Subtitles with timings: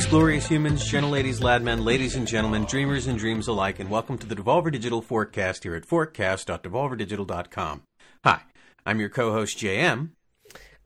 [0.00, 4.16] Greetings, glorious humans, gentle ladies, ladmen, ladies and gentlemen, dreamers and dreams alike, and welcome
[4.16, 7.82] to the Devolver Digital Forecast here at forecast.devolverdigital.com.
[8.24, 8.40] Hi,
[8.86, 10.12] I'm your co-host JM.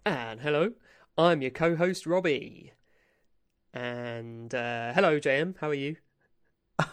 [0.04, 0.72] And hello,
[1.16, 2.72] I'm your co-host Robbie.
[3.72, 5.58] And uh, hello, JM.
[5.60, 5.94] How are you?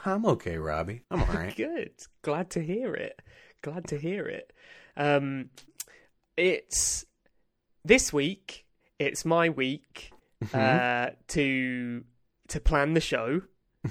[0.05, 1.01] I'm okay, Robbie.
[1.09, 1.55] I'm all right.
[1.57, 1.93] Good.
[2.21, 3.19] Glad to hear it.
[3.63, 4.53] Glad to hear it.
[4.95, 5.49] Um,
[6.37, 7.03] it's
[7.83, 8.67] this week.
[8.99, 10.11] It's my week
[10.53, 12.03] uh, to
[12.51, 13.41] to plan the show,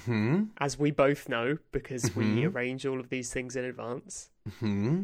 [0.05, 0.45] Hmm.
[0.59, 2.55] as we both know, because we Mhm.
[2.55, 4.31] arrange all of these things in advance.
[4.61, 5.03] Hmm.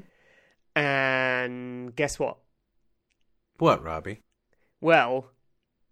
[0.74, 2.38] And guess what?
[3.58, 4.22] What, Robbie?
[4.80, 5.32] Well,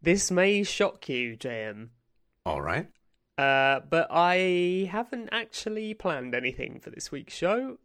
[0.03, 1.91] this may shock you, JM.
[2.47, 2.89] All right.
[3.39, 7.79] Uh, but I haven't actually planned anything for this week's show.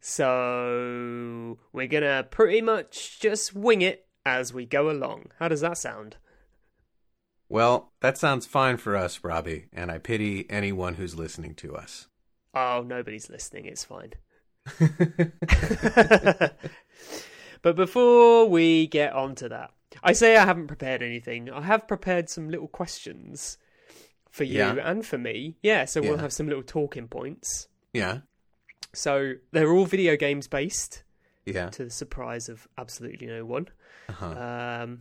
[0.00, 5.32] So we're gonna pretty much just wing it as we go along.
[5.38, 6.16] How does that sound?
[7.52, 12.06] Well, that sounds fine for us, Robbie, and I pity anyone who's listening to us.
[12.54, 14.12] Oh, nobody's listening, it's fine.
[17.62, 19.70] but before we get on to that,
[20.02, 21.50] I say I haven't prepared anything.
[21.50, 23.58] I have prepared some little questions
[24.30, 24.76] for you Yeah.
[24.82, 25.56] and for me.
[25.62, 27.68] Yeah, so we'll have some little talking points.
[27.92, 28.20] yeah.
[28.94, 31.02] So they're all video games based.
[31.46, 31.70] Yeah.
[31.70, 33.68] to the surprise of absolutely no one.
[34.08, 34.80] Uh-huh.
[34.82, 35.00] Um,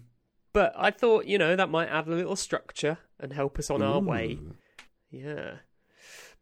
[0.54, 3.82] but I thought, you know, that might add a little structure and help us on
[3.82, 4.40] our way.
[5.10, 5.56] Yeah.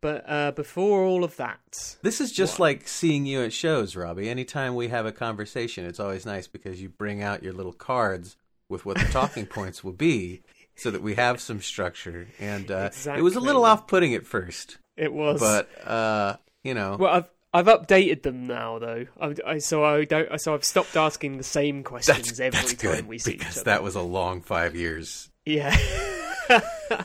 [0.02, 2.66] But uh, before all of that, This is just What?
[2.68, 4.30] like seeing you at shows, Robbie.
[4.30, 8.38] Anytime we have a conversation, it's always nice because you bring out your little cards
[8.70, 10.42] with what the talking points will be
[10.76, 12.28] so that we have some structure.
[12.40, 15.42] And uh, it was a little off putting at first, it was.
[15.42, 19.06] but, uh, you know, well, I've I've updated them now, though.
[19.20, 20.40] I, I, so I don't.
[20.40, 23.62] So I've stopped asking the same questions that's, every that's time we see because each
[23.62, 23.66] other.
[23.72, 25.30] that was a long five years.
[25.46, 25.76] Yeah.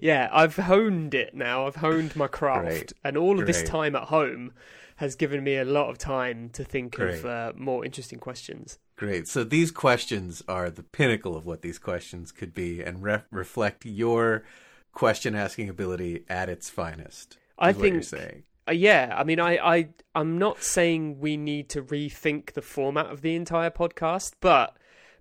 [0.00, 1.66] yeah, I've honed it now.
[1.66, 2.66] I've honed my craft.
[2.66, 2.92] Great.
[3.02, 4.52] And all of this time at home
[4.96, 7.18] has given me a lot of time to think Great.
[7.18, 8.78] of uh, more interesting questions.
[8.96, 9.26] Great.
[9.26, 13.84] So these questions are the pinnacle of what these questions could be and re- reflect
[13.84, 14.44] your
[14.92, 17.38] question asking ability at its finest.
[17.58, 18.42] I what you're think- saying.
[18.68, 23.06] Uh, yeah, I mean, I, I, I'm not saying we need to rethink the format
[23.06, 24.76] of the entire podcast, but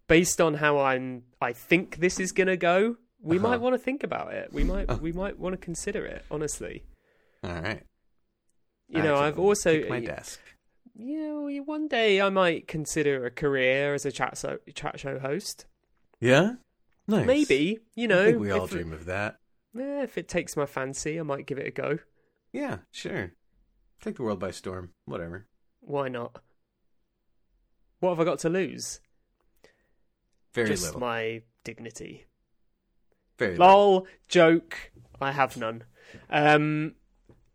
[0.07, 3.49] based on how I'm, I think this is gonna go, we Uh-huh.
[3.49, 4.51] might want to think about it.
[4.53, 6.23] We might, we might want to consider it.
[6.31, 6.83] Honestly,
[7.43, 7.83] All right.
[8.87, 10.39] you I know, I've also my desk.
[10.95, 15.19] Yeah, well, one day I might consider a career as a chat so, chat show
[15.19, 15.65] host.
[16.21, 16.53] Yeah?
[17.07, 17.25] Nice.
[17.25, 19.37] Maybe, you know, I think we all dream of that.
[19.77, 21.99] eh, if it takes my fancy, I might give it a go.
[22.53, 23.33] Yeah, sure.
[23.99, 24.91] Take the world by storm.
[25.05, 25.47] Whatever.
[25.81, 26.39] Why not?
[27.99, 28.99] What have I got to lose?
[30.53, 30.99] Very Just little.
[30.99, 32.25] my dignity.
[33.39, 33.67] Very little.
[33.67, 34.91] Lol, joke.
[35.19, 35.83] I have none.
[36.29, 36.93] Um,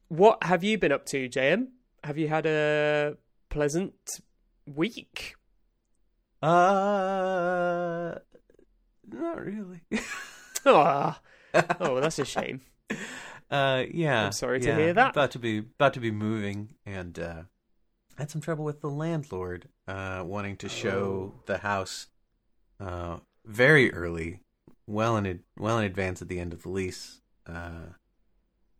[0.09, 1.69] what have you been up to, JM?
[2.03, 3.17] Have you had a
[3.51, 4.21] pleasant
[4.67, 5.37] week?
[6.43, 8.15] Uh,
[9.09, 9.81] not really.
[10.67, 11.21] Ah,
[11.81, 12.61] oh, that's a shame.
[13.51, 14.27] uh, yeah.
[14.27, 15.11] I'm sorry to hear that.
[15.11, 17.43] About to be about to be moving, and uh,
[18.17, 21.43] had some trouble with the landlord uh, wanting to show Oh.
[21.47, 22.07] the house
[22.81, 24.41] uh, very early,
[24.87, 27.95] well in ad- well in advance at the end of the lease, uh,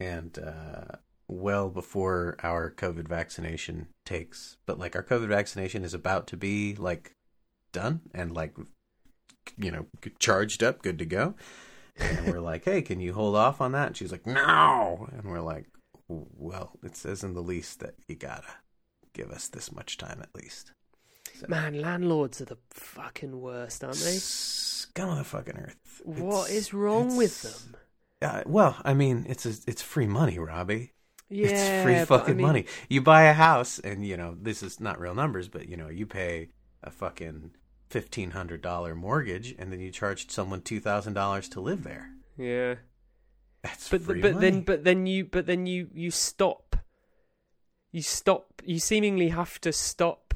[0.01, 0.97] and uh,
[1.29, 4.57] well before our COVID vaccination takes.
[4.67, 7.13] But like our COVID vaccination is about to be like
[7.73, 8.57] done and like
[9.57, 9.87] you know
[10.19, 11.35] charged up, good to go.
[12.01, 13.89] And we're like, hey, can you hold off on that?
[13.89, 15.09] And she's like, no.
[15.13, 15.67] And we're like,
[16.09, 18.47] well, it says in the lease that you gotta
[19.13, 20.73] give us this much time at least.
[21.49, 24.17] Man, landlords are the fucking worst, aren't they?
[24.17, 26.01] Scum of the fucking earth.
[26.05, 27.77] What It's- is wrong with it's- them?
[28.21, 30.93] Uh, well, I mean, it's a, it's free money, Robbie.
[31.29, 32.65] Yeah, it's free but I fucking mean- money.
[32.89, 35.89] You buy a house, and you know this is not real numbers, but you know
[35.89, 36.49] you pay
[36.83, 37.53] a fucking
[37.89, 42.11] fifteen hundred dollar mortgage, and then you charged someone two thousand dollars to live there.
[42.37, 42.77] Yeah,
[43.63, 44.33] That's but but money.
[44.33, 46.77] then but then you but then you you stop.
[47.91, 48.63] You stop.
[48.65, 50.35] You seemingly have to stop.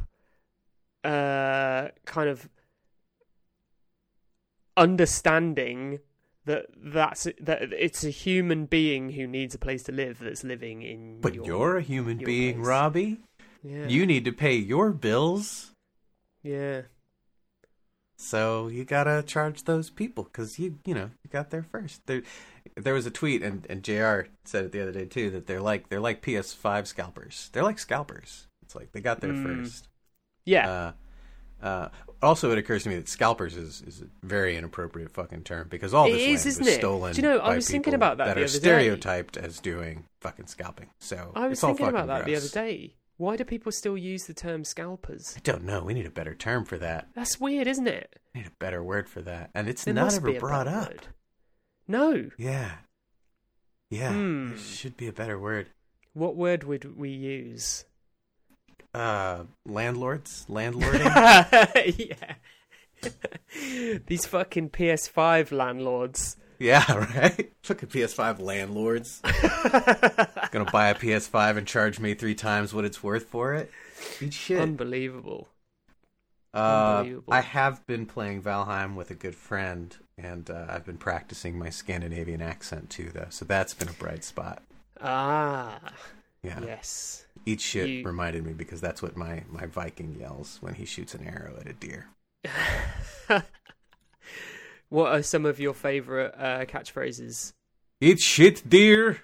[1.04, 2.48] Uh, kind of
[4.76, 5.98] understanding
[6.44, 10.82] that that's that it's a human being who needs a place to live that's living
[10.82, 11.20] in.
[11.20, 12.66] But your, you're a human being, place.
[12.66, 13.20] Robbie.
[13.62, 15.72] yeah, You need to pay your bills,
[16.42, 16.82] yeah.
[18.16, 22.06] So you gotta charge those people because you you know you got there first.
[22.06, 22.22] There,
[22.76, 24.28] there was a tweet, and and Jr.
[24.44, 27.50] said it the other day too that they're like they're like PS5 scalpers.
[27.52, 28.46] They're like scalpers.
[28.62, 29.42] It's like they got there Mm.
[29.62, 29.88] first.
[30.44, 30.92] Yeah, Uh,
[31.64, 31.88] Uh,
[32.20, 35.94] also, it occurs to me that scalpers is, is a very inappropriate fucking term because
[35.94, 36.78] all this is, land isn't was it?
[36.78, 37.12] stolen.
[37.14, 38.58] Do you know, I was thinking about that that the are other day.
[38.58, 40.88] stereotyped as doing fucking scalping.
[40.98, 42.94] So I was thinking about that the other day.
[43.18, 45.34] Why do people still use the term scalpers?
[45.36, 45.84] I don't know.
[45.84, 47.08] We need a better term for that.
[47.14, 48.18] That's weird, isn't it?
[48.34, 50.66] We need a better word for that, and it's There not must ever a brought
[50.66, 50.88] better up.
[50.88, 51.06] word.
[51.86, 52.30] No.
[52.38, 52.72] Yeah,
[53.90, 54.12] yeah.
[54.12, 54.48] Hmm.
[54.50, 55.68] There should be a better word.
[56.14, 57.84] What word would we use?
[58.94, 61.04] Uh, landlords, landlording.
[61.98, 62.34] yeah.
[64.06, 66.36] These fucking PS5 landlords.
[66.62, 66.84] Yeah,
[67.16, 67.52] right.
[67.68, 69.20] Look at PS5 landlords.
[70.50, 73.70] Gonna buy a PS5 and charge me three times what it's worth for it.
[74.20, 74.60] Eat shit.
[74.60, 75.48] Unbelievable.
[76.54, 77.32] Uh, Unbelievable.
[77.32, 81.70] I have been playing Valheim with a good friend, and uh, I've been practicing my
[81.70, 83.28] Scandinavian accent too, though.
[83.30, 84.62] So that's been a bright spot.
[85.00, 85.78] Ah,
[86.42, 87.24] Yeah, yes.
[87.46, 91.14] eat shit You- reminded me because that's what my my Viking yells when he shoots
[91.14, 92.06] an arrow at a deer.
[94.92, 97.54] What are some of your favorite uh, catchphrases?
[98.02, 99.22] Eat shit, dear.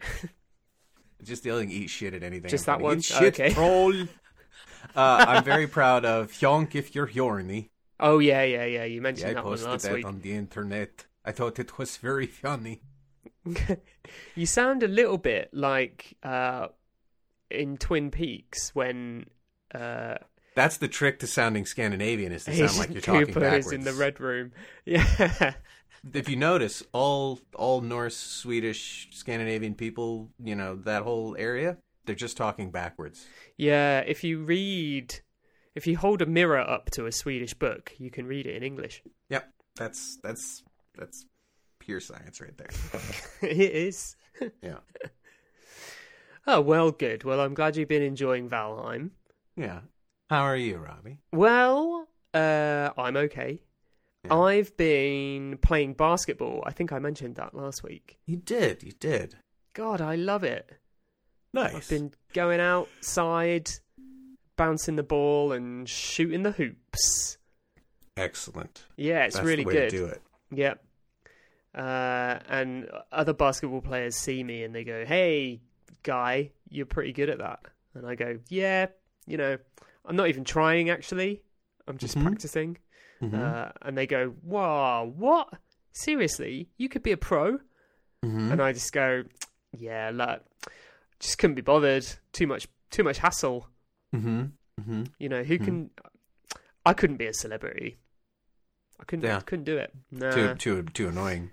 [1.22, 2.50] Just yelling "eat shit" at anything.
[2.50, 2.98] Just I'm that one?
[2.98, 3.54] Eat shit, Okay.
[3.54, 3.92] troll.
[4.96, 7.70] uh, I'm very proud of Hjonk if you're horny.
[8.00, 8.84] Oh yeah, yeah, yeah.
[8.86, 10.04] You mentioned I that one posted last that week.
[10.04, 11.06] on the internet.
[11.24, 12.82] I thought it was very funny.
[14.34, 16.68] you sound a little bit like uh,
[17.52, 19.26] in Twin Peaks when
[19.72, 20.16] uh,
[20.58, 23.66] That's the trick to sounding Scandinavian is to sound like you're talking Cooper backwards.
[23.68, 24.50] is in the red room.
[24.84, 25.54] Yeah,
[26.12, 31.76] If you notice, all all Norse, Swedish, Scandinavian people, you know that whole area,
[32.06, 33.26] they're just talking backwards.
[33.56, 34.00] yeah.
[34.00, 35.20] If you read,
[35.76, 38.62] if you hold a mirror up to a Swedish book, you can read it in
[38.64, 39.02] English.
[39.30, 40.62] Yep, that's that's
[40.96, 41.24] that's
[41.78, 42.70] pure science right there.
[43.50, 44.16] it is.
[44.62, 44.78] Yeah,
[46.46, 47.24] Oh well, good.
[47.24, 49.10] Well, I'm glad you've been enjoying Valheim.
[49.56, 49.80] yeah.
[50.30, 51.18] How are you, Robbie?
[51.32, 53.62] Well, uh, I'm okay.
[54.24, 54.34] Yeah.
[54.34, 56.62] I've been playing basketball.
[56.66, 58.18] I think I mentioned that last week.
[58.26, 59.36] You did, you did.
[59.74, 60.70] God, I love it.
[61.54, 61.74] Nice.
[61.74, 63.70] I've been going outside,
[64.56, 67.38] bouncing the ball and shooting the hoops.
[68.16, 68.84] excellent.
[68.96, 69.90] Yeah, it's That's really the way good.
[69.90, 70.22] to do it.
[70.50, 70.84] Yep.
[71.74, 75.60] Uh, and other basketball players see me and they go, "Hey,
[76.02, 77.60] guy, you're pretty good at that."
[77.94, 78.86] And I go, "Yeah,
[79.26, 79.58] you know,
[80.08, 81.42] I'm not even trying actually.
[81.86, 82.22] I'm just Mhm.
[82.24, 82.78] practicing."
[83.22, 83.34] Mhm.
[83.34, 85.52] Uh, and they go, "Wow, what?
[85.92, 86.70] Seriously?
[86.76, 87.58] You could be a pro?"
[88.24, 88.50] Mhm.
[88.52, 89.24] And I just go,
[89.72, 90.44] "Yeah, look,
[91.20, 92.04] just couldn't be bothered.
[92.32, 93.68] Too much, too much hassle.
[94.14, 94.52] Mhm.
[94.80, 95.12] Mhm.
[95.18, 95.64] You know, who Mhm.
[95.64, 95.90] can?
[96.86, 97.98] I couldn't be a celebrity.
[99.00, 99.24] I couldn't.
[99.24, 99.40] Yeah.
[99.40, 99.92] couldn't do it.
[100.10, 101.50] Nah, Too too too annoying.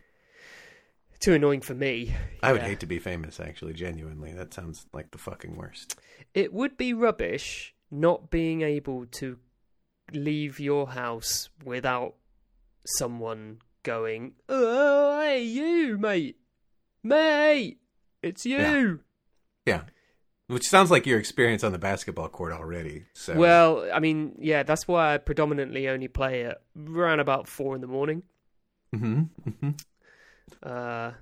[1.19, 2.15] too annoying for me.
[2.41, 3.39] I would hate to be famous.
[3.39, 5.99] Actually, genuinely, that sounds like the fucking worst.
[6.33, 9.37] It would be rubbish not being able to
[10.13, 12.15] leave your house without
[12.85, 16.37] someone going, "Oh, hey, you, mate,
[17.03, 17.79] mate,
[18.21, 19.01] it's you."
[19.65, 19.83] Yeah.
[20.47, 23.05] Which sounds like your experience on the basketball court already.
[23.13, 27.73] So Well, I mean, yeah, that's why I predominantly only play at around about four
[27.73, 28.21] in the morning.
[28.93, 29.23] hmm
[29.61, 29.71] hmm
[30.61, 31.13] Uh,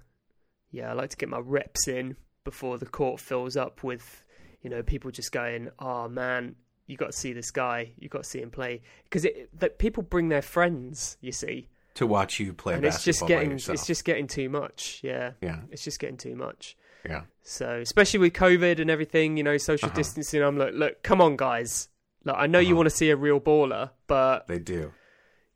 [0.71, 4.23] yeah, I like to get my reps in before the court fills up with,
[4.61, 6.55] you know, people just going, "Oh man,
[6.93, 7.91] you got to see this guy.
[7.99, 11.67] You got to see him play." Because it that people bring their friends, you see,
[11.95, 15.01] to watch you play and it's just getting it's just getting too much.
[15.03, 16.77] Yeah, yeah, it's just getting too much.
[17.05, 17.23] yeah.
[17.41, 19.95] So, especially with COVID and everything, you know, social Uh-huh.
[19.95, 21.89] distancing, I'm like, look, come on, guys.
[22.23, 22.75] Like, I know you Uh-huh.
[22.77, 24.93] want to see a real baller, but They do.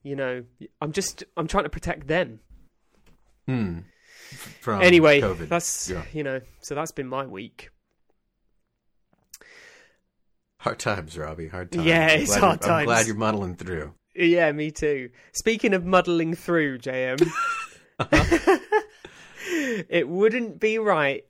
[0.04, 0.44] you know,
[0.82, 2.42] I'm just I'm trying to protect them.
[3.48, 3.80] Hmm.
[4.62, 5.48] From anyway, COVID.
[5.48, 6.04] that's Yeah.
[6.12, 7.70] you know, so that's been my week.
[10.68, 11.48] Hard times, Robbie.
[11.48, 11.86] Hard times.
[11.86, 13.94] Yeah, it's hard you're- I'm glad you're muddling through.
[14.16, 15.12] Yeah, me too.
[15.32, 17.22] Speaking of muddling through, JM,
[19.90, 21.24] it wouldn't be right,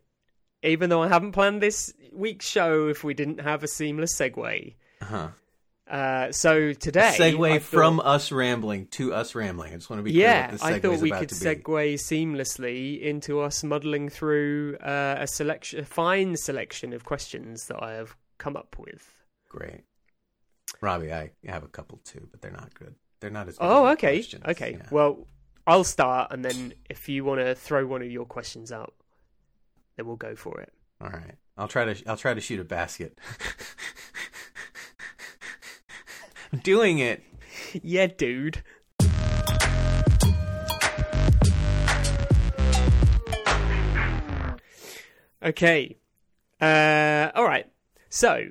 [0.64, 4.76] even though I haven't planned this week's show, if we didn't have a seamless segue.
[5.02, 5.28] Uh-huh.
[5.86, 9.74] Uh, so today, segue I from us rambling to us rambling.
[9.74, 11.64] I just want to be clear yeah, I thought we could segue
[11.96, 17.94] seamlessly into us muddling through uh, a selection, a fine selection of questions that I
[17.94, 19.14] have come up with.
[19.50, 19.82] Great.
[20.82, 22.96] Robbie, I have a couple too, but they're not good.
[23.20, 24.44] They're not as good Oh, as okay, questions.
[24.46, 24.78] okay.
[24.80, 24.88] Yeah.
[24.92, 25.28] Well,
[25.66, 28.94] I'll start, and then if you want to throw one of your questions out,
[29.96, 30.72] then we'll go for it.
[31.02, 31.36] All right.
[31.58, 33.18] I'll try to I'll try to shoot a basket.
[36.54, 37.24] I'm doing it.
[37.84, 38.64] yeah, dude.
[45.44, 45.98] Okay.
[46.60, 47.66] Uh, all right.
[48.10, 48.50] So,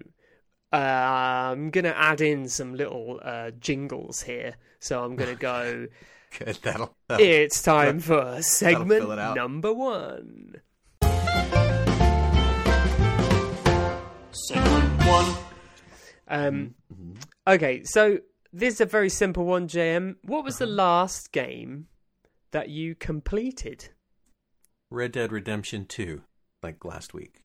[0.73, 4.57] uh, I'm gonna add in some little uh, jingles here.
[4.81, 5.87] So I'm gonna go.
[6.39, 6.59] Good.
[6.63, 6.95] That'll.
[7.09, 9.37] that'll it's time for segment fill it out.
[9.37, 10.57] number one.
[14.33, 15.35] Segment one.
[16.29, 17.13] Um, Mm-hmm.
[17.49, 18.19] okay, so
[18.53, 20.17] this is a very simple one, JM.
[20.23, 20.67] What was Uh-huh.
[20.67, 21.87] the last game
[22.51, 23.89] that you completed?
[24.91, 26.23] Red Dead Redemption Two,
[26.63, 27.43] like last week.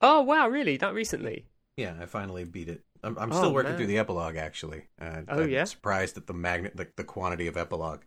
[0.00, 0.76] Oh wow, really?
[0.76, 1.46] That recently?
[1.76, 2.82] Yeah, I finally beat it.
[3.02, 3.78] I'm, I'm Oh, still working man.
[3.78, 4.84] through the epilogue, actually.
[5.00, 5.64] Uh, Oh, I'm yeah?
[5.64, 8.02] Surprised at the magnet, like the quantity of epilogue.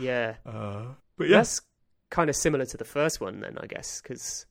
[0.00, 0.36] Yeah.
[0.46, 0.86] Uh,
[1.18, 1.60] but That's
[2.10, 4.46] kind of similar to the first one, then I guess, because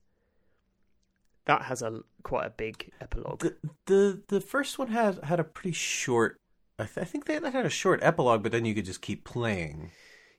[1.45, 3.41] that has a quite a big epilogue.
[3.41, 6.37] the the the first one had had a pretty short.
[6.79, 9.23] I, th- I think they had a short epilogue, but then you could just keep
[9.25, 9.91] playing.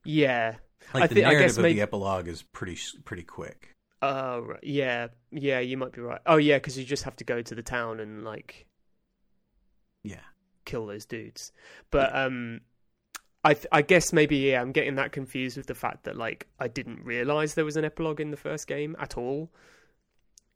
[0.05, 0.57] Yeah.
[0.93, 3.76] Like I the I narrative guess of maybe- the epilogue is pretty pretty quick.
[4.03, 4.63] Oh, right.
[4.63, 5.59] yeah, yeah.
[5.61, 6.21] You might be right.
[6.27, 8.67] Oh, yeah, because you just have to go to the town and like
[10.03, 10.21] Yeah,
[10.65, 11.53] kill those dudes.
[11.91, 12.61] But um,
[13.45, 16.47] I th- I guess maybe yeah, I'm getting that confused with the fact that like
[16.61, 19.51] I didn't realize there was an epilogue in the first game at all.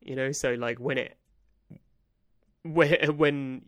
[0.01, 1.17] You know, so like when it
[2.63, 3.61] when when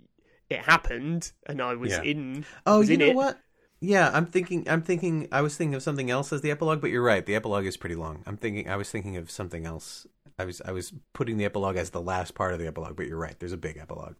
[0.50, 2.04] it happened and I was Yeah.
[2.04, 2.46] in.
[2.66, 3.16] Oh, was you in know it.
[3.16, 3.40] what?
[3.86, 4.66] Yeah, I'm thinking.
[4.70, 5.28] I'm thinking.
[5.32, 7.26] I was thinking of something else as the epilogue, but you're right.
[7.26, 8.24] The epilogue is pretty long.
[8.26, 8.70] I'm thinking.
[8.70, 10.08] I was thinking of something else.
[10.40, 10.62] I was.
[10.64, 13.38] I was putting the epilogue as the last part of the epilogue, but you're right.
[13.38, 14.16] There's a big epilogue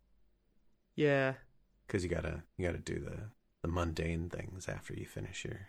[0.96, 1.36] Yeah,
[1.88, 3.30] because you gotta you gotta do the
[3.62, 5.68] the mundane things after you finish your.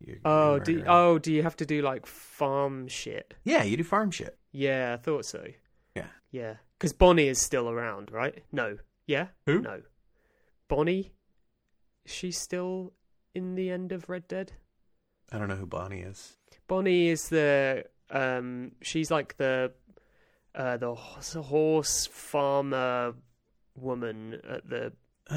[0.00, 0.90] your Oh, do murder.
[0.90, 3.34] oh, do you have to do like farm shit?
[3.44, 4.38] yeah, you do farm shit.
[4.52, 5.44] Yeah, I thought so.
[5.94, 6.06] Yeah.
[6.30, 8.42] Yeah, because Bonnie is still around, right?
[8.52, 8.78] No.
[9.06, 9.26] Yeah.
[9.46, 9.60] Who?
[9.60, 9.82] No.
[10.68, 11.12] Bonnie.
[12.06, 12.94] she's still
[13.38, 14.52] in the end of Red Dead?
[15.32, 16.36] I don't know who Bonnie is.
[16.66, 18.72] Bonnie is the um.
[18.82, 19.72] She's like the
[20.54, 23.14] uh the horse, horse farmer
[23.76, 24.92] woman at the.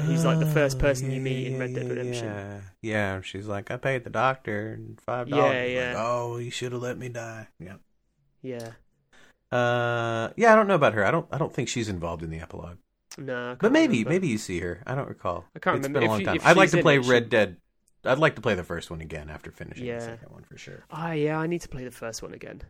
[0.06, 2.24] He's like the first person you meet in Red Dead Redemption.
[2.26, 3.20] Yeah, yeah.
[3.20, 5.70] She's like, I paid the doctor five dollars.
[5.70, 5.92] yeah.
[5.94, 7.48] Like, oh, you should have let me die.
[7.60, 7.74] Yeah.
[8.42, 8.70] Yeah.
[9.50, 10.52] Uh, yeah.
[10.52, 11.04] I don't know about her.
[11.04, 11.26] I don't.
[11.30, 12.78] I don't think she's involved in the epilogue.
[13.18, 13.54] No.
[13.60, 14.10] But maybe, remember.
[14.10, 14.82] maybe you see her.
[14.86, 15.44] I don't recall.
[15.54, 16.00] I can't It's remember.
[16.00, 16.48] been a If long you- time.
[16.50, 17.58] I'd like to play it, Red Dead.
[18.04, 19.98] I'd like to play the first one again after finishing Yeah.
[19.98, 20.84] the second one for sure.
[20.90, 21.38] Ah, yeah.
[21.38, 22.62] I need to play the first one again.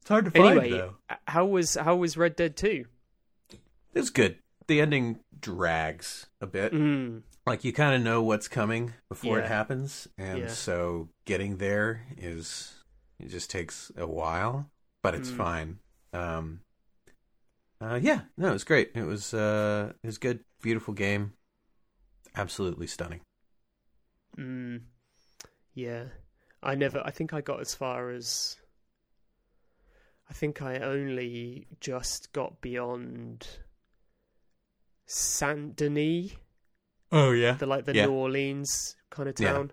[0.00, 2.86] It's hard to Anyway, uh, how was how was Red Dead Two?
[3.50, 3.58] It
[3.98, 4.38] was good.
[4.66, 6.72] The ending drags a bit.
[6.72, 7.22] Mm.
[7.46, 10.48] Like you kind of know what's coming before it happens, and Yeah.
[10.48, 12.82] so getting there is
[13.18, 14.70] it just takes a while,
[15.02, 15.36] but it's Mm.
[15.36, 15.78] fine.
[16.12, 16.60] Um,
[17.80, 18.92] uh, yeah, no, it was great.
[18.94, 21.32] It was uh, it was good, beautiful game,
[22.34, 23.20] absolutely stunning.
[24.38, 24.82] Mm,
[25.74, 26.04] yeah,
[26.62, 27.02] I never.
[27.04, 28.56] I think I got as far as.
[30.28, 33.48] I think I only just got beyond
[35.06, 36.32] Saint Denis,
[37.10, 38.06] Oh yeah, the like the Yeah.
[38.06, 39.52] New Orleans kind of Yeah.
[39.52, 39.72] town.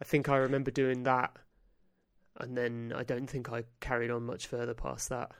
[0.00, 1.36] I think I remember doing that,
[2.36, 5.30] and then I don't think I carried on much further past that.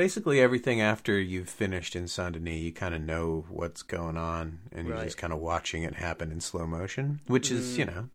[0.00, 4.60] Basically everything after you've finished in Saint Denis, you kind of know what's going on,
[4.72, 7.78] and you're just kind of watching it happen in slow motion, which is Mm.
[7.78, 8.08] you know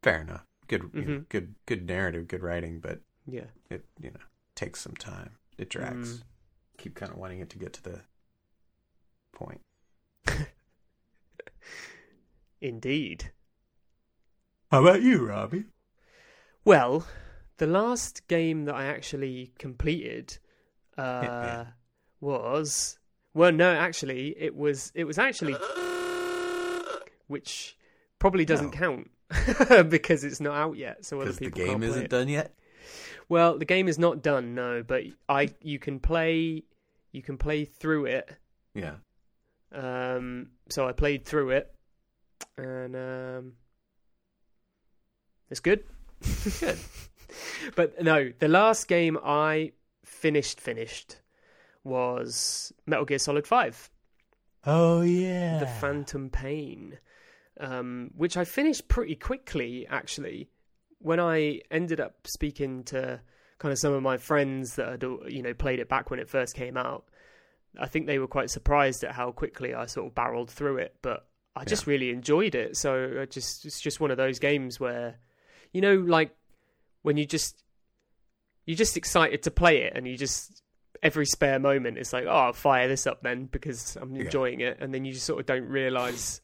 [0.00, 0.46] fair enough.
[0.68, 1.28] Good, you know, Mhm.
[1.28, 3.46] good, good narrative, good writing, but Yeah.
[3.68, 4.20] it you know
[4.54, 5.36] takes some time.
[5.58, 6.18] It drags.
[6.18, 6.22] Mm.
[6.78, 8.02] Keep kind of wanting it to get to the
[9.32, 9.60] point.
[12.60, 13.32] Indeed.
[14.70, 15.64] How about you, Robbie?
[16.64, 17.08] Well,
[17.56, 20.38] the last game that I actually completed
[20.98, 21.64] uh, yeah.
[22.20, 22.98] was
[23.34, 25.56] well, no, actually, it was it was actually
[27.26, 27.76] which
[28.18, 28.78] probably doesn't No.
[28.78, 29.10] count
[29.88, 32.54] because it's not out yet, so other Because the game isn't done yet.
[33.28, 36.64] Well, the game is not done, no, but I you can play
[37.12, 38.30] you can play through it.
[38.74, 38.94] Yeah.
[39.72, 41.74] Um, so I played through it,
[42.56, 43.52] and um,
[45.50, 45.84] it's good.
[46.60, 46.78] Good.
[47.76, 49.72] but no, the last game I
[50.04, 51.16] finished finished
[51.82, 53.90] was Metal Gear Solid Five.
[54.66, 55.58] Oh yeah.
[55.58, 56.98] The Phantom Pain,
[57.60, 60.48] um, which I finished pretty quickly actually.
[60.98, 63.20] When I ended up speaking to
[63.58, 66.28] kind of some of my friends that had you know played it back when it
[66.28, 67.04] first came out,
[67.78, 70.96] I think they were quite surprised at how quickly I sort of barreled through it.
[71.02, 72.76] But I just really enjoyed it.
[72.76, 75.16] So I just it's just one of those games where,
[75.72, 76.34] you know, like
[77.02, 77.63] when you just
[78.66, 80.62] you're just excited to play it, and you just
[81.02, 84.24] every spare moment it's like, oh, I'll fire this up then because I'm Yeah.
[84.24, 86.40] enjoying it, and then you just sort of don't realize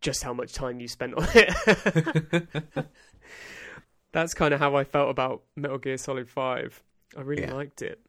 [0.00, 2.86] just how much time you spent on it.
[4.12, 6.82] That's kind of how I felt about Metal Gear Solid Five.
[7.16, 7.54] I really Yeah.
[7.54, 8.00] liked it.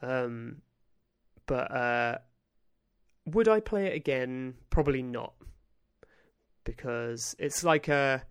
[0.00, 0.62] Um,
[1.46, 2.18] but uh,
[3.26, 4.54] would I play it again?
[4.70, 5.34] Probably not,
[6.64, 8.24] because it's like a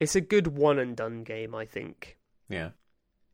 [0.00, 1.54] it's a good one and done game.
[1.54, 2.70] I think, Yeah.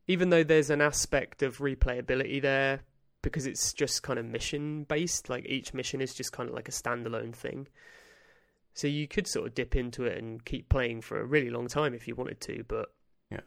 [0.06, 2.80] even though there's an aspect of replayability there,
[3.22, 5.28] because it's just kind of mission based.
[5.28, 7.66] Like each mission is just kind of like a standalone thing.
[8.74, 11.66] So you could sort of dip into it and keep playing for a really long
[11.66, 12.92] time if you wanted to, but
[13.30, 13.40] Yeah.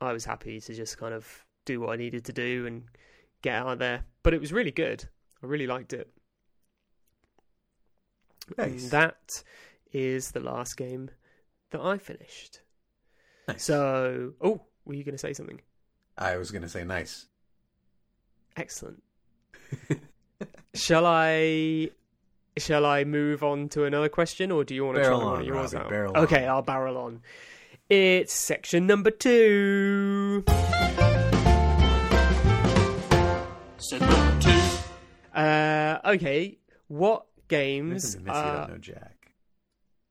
[0.00, 2.84] I was happy to just kind of do what I needed to do and
[3.42, 4.04] get out of there.
[4.22, 5.04] But it was really good.
[5.42, 6.10] I really liked it.
[8.56, 9.42] And that
[9.92, 11.10] is the last game
[11.70, 12.60] that I finished.
[13.46, 13.64] Nice.
[13.64, 15.60] So, oh, were you going to say something?
[16.16, 17.26] I was gonna say nice.
[18.56, 19.02] Excellent.
[20.74, 21.90] shall I?
[22.56, 25.40] Shall I move on to another question, or do you want to Barrel try one
[25.42, 25.90] of yours Robbie, out?
[25.90, 26.24] barrel on.
[26.24, 27.20] okay, I'll barrel on.
[27.88, 30.42] It's section number two.
[33.78, 34.60] Set number two.
[35.38, 36.58] Uh, okay,
[36.88, 38.16] what games?
[38.16, 39.32] Listen to you are- don't know Jack.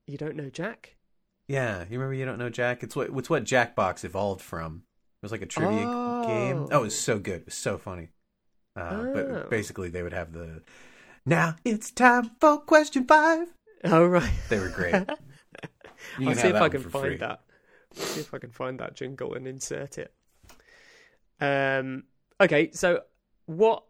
[0.08, 0.96] you don't know Jack?
[1.48, 2.84] Yeah, you remember you don't know Jack?
[2.84, 4.84] It's what it's what Jackbox evolved from.
[5.22, 6.28] It was like a trivia Oh.
[6.28, 6.68] game.
[6.72, 7.42] Oh, it was so good.
[7.42, 8.10] It was so funny.
[8.76, 9.14] Uh, Oh.
[9.14, 10.62] But basically, they would have the.
[11.26, 13.48] Now it's time for question five.
[13.84, 14.32] Oh right.
[14.50, 14.96] They were great.
[16.20, 17.18] You I'll see if I can find free.
[17.18, 17.42] that.
[17.98, 20.14] I'll see if I can find that jingle and insert it.
[21.42, 22.04] Um.
[22.40, 23.02] Okay, so
[23.46, 23.84] what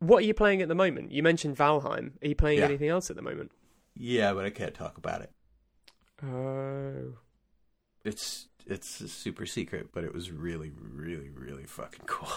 [0.00, 1.12] what are you playing at the moment?
[1.12, 2.12] You mentioned Valheim.
[2.22, 2.66] Are you playing Yeah.
[2.66, 3.52] anything else at the moment?
[3.94, 5.30] Yeah, but I can't talk about it.
[6.24, 7.14] Oh.
[8.04, 12.28] It's it's a super secret, but it was really, really, really fucking cool.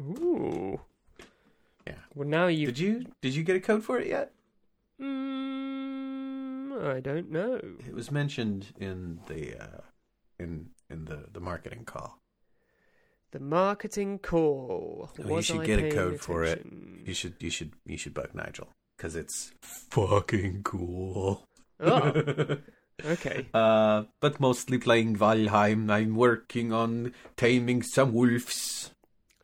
[0.00, 0.80] Ooh.
[1.86, 1.94] Yeah.
[2.14, 2.66] Well, now you.
[2.66, 4.32] Did you did you get a code for it yet?
[5.00, 7.60] Mm, I don't know.
[7.86, 9.80] It was mentioned in the uh,
[10.38, 12.18] in in the the marketing call.
[13.32, 15.10] The marketing call.
[15.24, 16.64] Oh, you should I get a code for it.
[17.04, 21.42] You should you should you should bug Nigel because it's fucking cool.
[21.80, 22.56] Oh,
[23.04, 23.46] okay.
[23.52, 25.90] uh, but mostly playing Valheim.
[25.90, 28.92] I'm working on taming some wolves.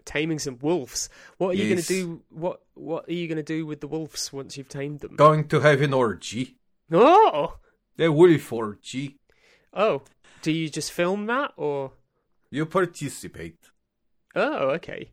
[0.04, 1.08] Taming some wolves.
[1.38, 2.22] What are you going to do?
[2.30, 5.14] What What are you going to do with the wolves once you've tamed them?
[5.16, 6.56] Going to have an orgy,
[6.92, 7.56] Oh,
[7.98, 9.18] a wolf orgy.
[9.72, 10.02] oh.
[10.42, 11.92] Do you just film that, or?
[12.50, 13.58] You participate.
[14.34, 15.10] Oh, okay.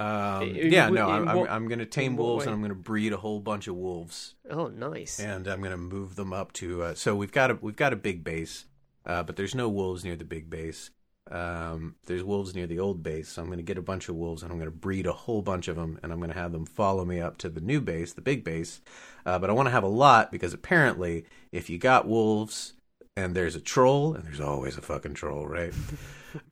[0.00, 2.74] Um, In- yeah, no, I'm, what- I'm going to tame wolves and I'm going to
[2.74, 5.20] breed a whole bunch of wolves, Oh, nice.
[5.20, 6.82] and I'm going to move them up to.
[6.82, 8.64] Uh, so we've got a we've got a big base,
[9.04, 10.90] uh, but there's no wolves near the big base.
[11.30, 14.16] Um, there's wolves near the old base, so I'm going to get a bunch of
[14.16, 16.38] wolves and I'm going to breed a whole bunch of them, and I'm going to
[16.38, 18.80] have them follow me up to the new base, the big base.
[19.26, 22.72] Uh, but I want to have a lot because apparently, if you got wolves
[23.16, 25.74] and there's a troll, and there's always a fucking troll, right?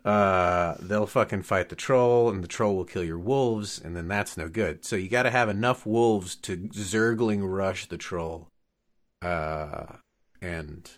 [0.04, 4.08] uh, they'll fucking fight the troll, and the troll will kill your wolves, and then
[4.08, 4.84] that's no good.
[4.84, 8.48] So you got to have enough wolves to zergling rush the troll,
[9.22, 9.86] uh,
[10.40, 10.90] and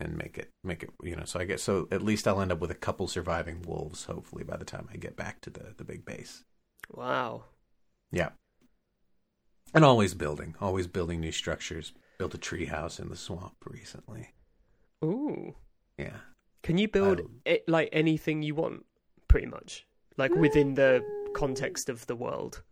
[0.00, 1.24] and make it make it you know.
[1.24, 1.88] So I guess so.
[1.90, 4.96] At least I'll end up with a couple surviving wolves, hopefully by the time I
[4.96, 6.44] get back to the the big base.
[6.90, 7.44] Wow.
[8.12, 8.30] Yeah,
[9.74, 11.92] and always building, always building new structures.
[12.16, 14.30] Built a tree house in the swamp recently.
[15.04, 15.56] Ooh.
[15.98, 16.18] Yeah.
[16.64, 18.84] Can you build Um, it like anything you want,
[19.28, 22.62] pretty much, like within the context of the world?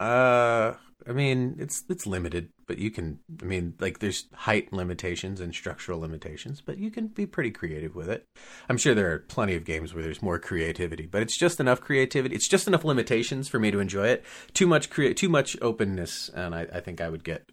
[0.00, 0.74] Uh,
[1.08, 3.20] I mean, it's it's limited, but you can.
[3.40, 7.94] I mean, like there's height limitations and structural limitations, but you can be pretty creative
[7.94, 8.24] with it.
[8.68, 11.80] I'm sure there are plenty of games where there's more creativity, but it's just enough
[11.80, 12.34] creativity.
[12.34, 14.24] It's just enough limitations for me to enjoy it.
[14.52, 17.50] Too much crea- too much openness, and I, I think I would get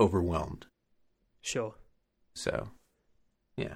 [0.00, 0.66] overwhelmed.
[1.42, 1.74] Sure.
[2.34, 2.68] So,
[3.56, 3.74] yeah.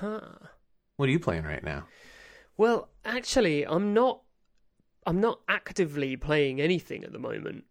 [0.00, 0.20] Huh.
[0.96, 1.86] What are you playing right now?
[2.56, 4.20] Well, actually, I'm not.
[5.06, 7.64] I'm not actively playing anything at the moment.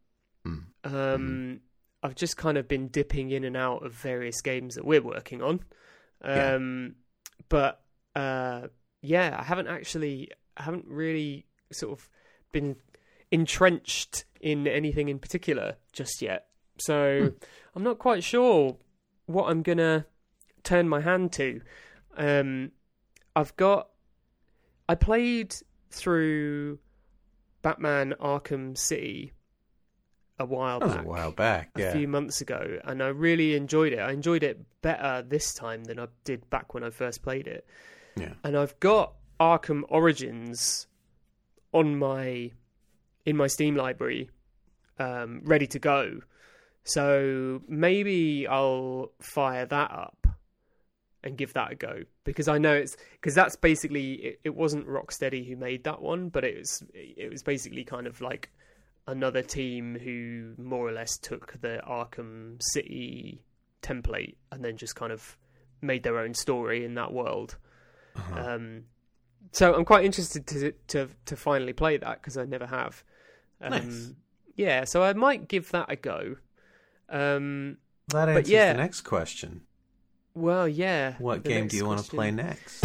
[0.43, 0.58] Hmm.
[0.84, 1.60] Um,
[2.01, 5.43] I've just kind of been dipping in and out of various games that we're working
[5.43, 5.60] on.
[6.23, 6.56] Yeah.
[6.56, 6.95] Um,
[7.49, 7.82] but
[8.15, 8.67] uh,
[9.01, 12.10] yeah, I haven't actually, I haven't really sort of
[12.51, 12.77] been
[13.30, 16.47] entrenched in anything in particular just yet.
[16.80, 17.32] So
[17.75, 18.77] I'm not quite sure
[19.25, 20.06] what I'm gonna
[20.63, 21.62] turn my hand to.
[22.17, 22.71] Um,
[23.36, 23.89] I've got,
[24.89, 25.56] I played
[25.91, 26.80] through
[27.62, 29.34] Batman Arkham City
[30.39, 31.71] a while That back a while back.
[31.77, 31.86] yeah.
[31.88, 33.99] a few months ago, and I really enjoyed it.
[33.99, 37.65] I enjoyed it better this time than I did back when I first played it.
[38.15, 38.34] Yeah.
[38.43, 40.88] And I've got Arkham Origins
[41.73, 42.51] on my
[43.25, 44.30] in my Steam library,
[44.99, 46.21] um, ready to go.
[46.84, 50.26] So maybe I'll fire that up
[51.27, 54.87] and give that a go because I know it's because that's basically it, it wasn't
[54.87, 58.49] Rocksteady who made that one, but it was it was basically kind of like
[59.05, 63.41] another team who more or less took the Arkham City
[63.81, 65.37] template and then just kind of
[65.81, 67.57] made their own story in that world.
[68.15, 68.53] Uh-huh.
[68.55, 68.83] Um,
[69.51, 73.03] so I'm quite interested to to to finally play that because I never have.
[73.61, 74.13] Um, Nice.
[74.55, 76.37] Yeah, so I might give that a go.
[77.09, 78.73] Um, that but answers yeah.
[78.73, 79.61] the next question.
[80.38, 81.13] Well, yeah.
[81.19, 82.84] What the game do you want to play next?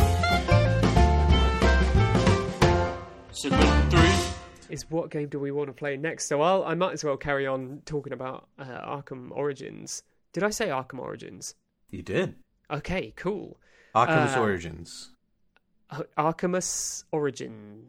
[3.33, 4.75] Segment three.
[4.75, 6.29] Is what game do we want to play next?
[6.29, 10.03] So I'll I might as well carry on talking about uh, Arkham Origins.
[10.33, 11.55] Did I say Arkham Origins?
[11.91, 12.37] You did.
[12.71, 13.59] Okay, cool.
[13.95, 15.11] Arkham's Uh, Origins.
[15.91, 17.89] Ar- Arkhamus Origin.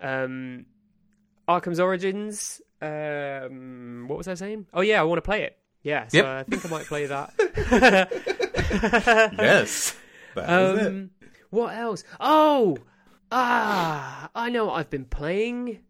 [0.00, 0.66] Um,
[1.48, 2.60] Arkham's Origins.
[2.80, 4.66] Um, what was I saying?
[4.72, 5.56] Oh yeah, I want to play it.
[5.82, 6.26] Yeah, so Yep.
[6.26, 7.32] I think I might play that.
[9.38, 9.96] yes.
[10.34, 10.86] That was it.
[10.88, 11.10] Um,
[11.50, 12.04] what else?
[12.20, 12.78] Oh,
[13.32, 15.80] ah, I know what I've been playing.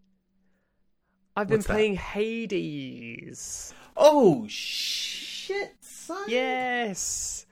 [1.36, 1.74] I've been What's that?
[1.74, 3.72] playing Hades.
[3.96, 6.24] Oh shit, son.
[6.28, 7.46] Yes,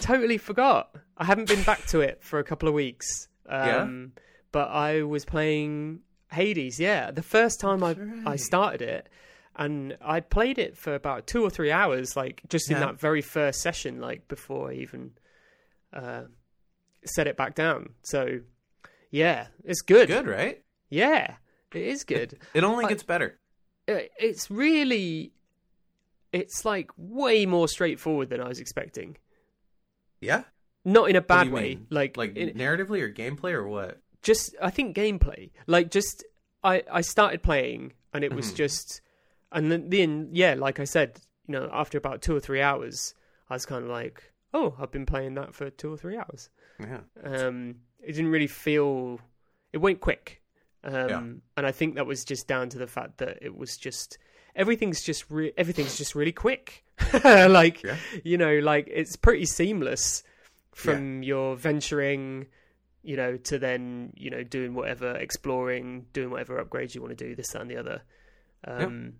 [0.00, 0.90] totally forgot.
[1.16, 3.28] I haven't been back to it for a couple of weeks.
[3.48, 4.12] Um,
[4.52, 6.80] but I was playing Hades.
[6.80, 8.40] Yeah, the first time I That's I right.
[8.40, 9.08] started it,
[9.56, 12.86] and I played it for about two or three hours, like just in Yeah.
[12.86, 15.12] that very first session, like before I even
[15.92, 16.24] uh,
[17.04, 17.90] set it back down.
[18.02, 18.40] So,
[19.10, 20.08] yeah, it's good.
[20.08, 20.62] Good, right?
[20.90, 21.36] Yeah,
[21.72, 22.38] it is good.
[22.54, 23.38] It only gets better.
[23.86, 25.32] It- it's really,
[26.32, 29.16] it's like way more straightforward than I was expecting.
[30.20, 30.44] Yeah.
[30.84, 31.86] Not in a bad way, mean?
[31.90, 34.00] like Like in, narratively or gameplay or what?
[34.22, 35.50] just I think gameplay.
[35.66, 36.24] Like just
[36.64, 38.56] I I started playing and it was Mhm.
[38.56, 39.00] just
[39.52, 43.14] and then, then yeah, like I said, you know, after about two or three hours,
[43.48, 46.50] I was kind of like, oh, I've been playing that for two or three hours.
[46.80, 47.00] Yeah.
[47.22, 49.20] Um, it didn't really feel.
[49.72, 50.42] It went quick,
[50.84, 51.18] um, Yeah.
[51.56, 54.18] and I think that was just down to the fact that it was just
[54.54, 56.84] everything's just re- everything's just really quick.
[57.24, 57.96] like Yeah.
[58.24, 60.22] you know, like it's pretty seamless
[60.74, 62.46] from your venturing,
[63.02, 67.24] you know, to then you know doing whatever exploring, doing whatever upgrades you want to
[67.28, 68.02] do, this that, and the other.
[68.64, 69.14] Um,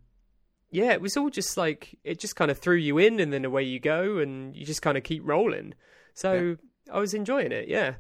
[0.70, 3.44] yeah, it was all just like it just kind of threw you in, and then
[3.44, 5.74] away you go, and you just kind of keep rolling.
[6.14, 6.57] So
[6.92, 7.68] I was enjoying it.
[7.68, 7.94] Yeah,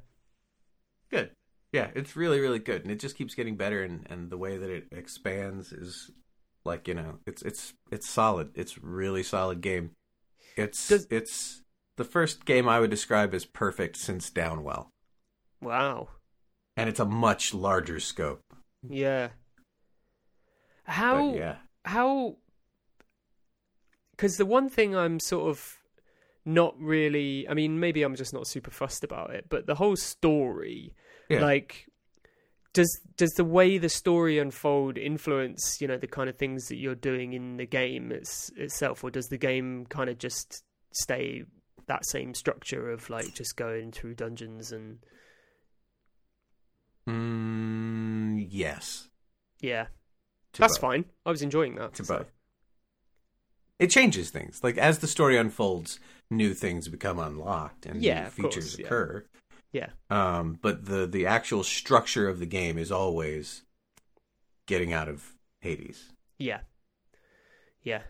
[1.10, 1.30] Good.
[1.72, 3.82] Yeah, it's really, really good, and it just keeps getting better.
[3.82, 6.10] And, and the way that it expands is
[6.64, 8.50] like you know, it's it's it's solid.
[8.54, 9.90] It's really solid game.
[10.56, 11.62] It's Does- it's
[11.96, 14.88] the first game I would describe as perfect since Downwell,
[15.60, 16.08] wow,
[16.76, 18.40] and it's a much larger scope.
[18.88, 19.28] yeah.
[20.86, 22.36] But How yeah, how
[24.16, 25.76] because the one thing I'm sort of
[26.44, 29.96] not really I mean maybe I'm just not super fussed about it but the whole
[29.96, 30.94] story
[31.28, 31.40] Yeah.
[31.40, 31.86] like
[32.72, 36.76] does does the way the story unfold influence you know the kind of things that
[36.76, 41.42] you're doing in the game it's, itself or does the game kind of just stay
[41.88, 44.98] that same structure of like just going through dungeons and
[47.08, 49.08] mm, yes,
[49.60, 49.86] yeah
[50.52, 50.80] to that's both.
[50.80, 52.32] fine I was enjoying that To so- both.
[53.78, 54.60] It changes things.
[54.62, 58.86] Like as the story unfolds, new things become unlocked and Yeah, new course, features yeah.
[58.86, 59.24] occur.
[59.72, 63.62] yeah Um, but the the actual structure of the game is always
[64.66, 66.12] getting out of Hades.
[66.38, 66.60] Yeah.
[67.82, 68.02] Yeah.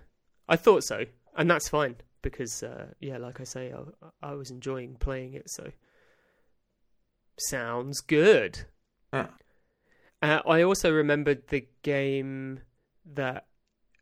[0.48, 1.04] I thought so.
[1.36, 5.50] And that's fine because, uh, yeah, like I say, I, I was enjoying playing it.
[5.50, 5.70] So
[7.38, 8.60] sounds good.
[9.12, 9.26] Uh,
[10.22, 12.60] I also remembered the game
[13.14, 13.46] that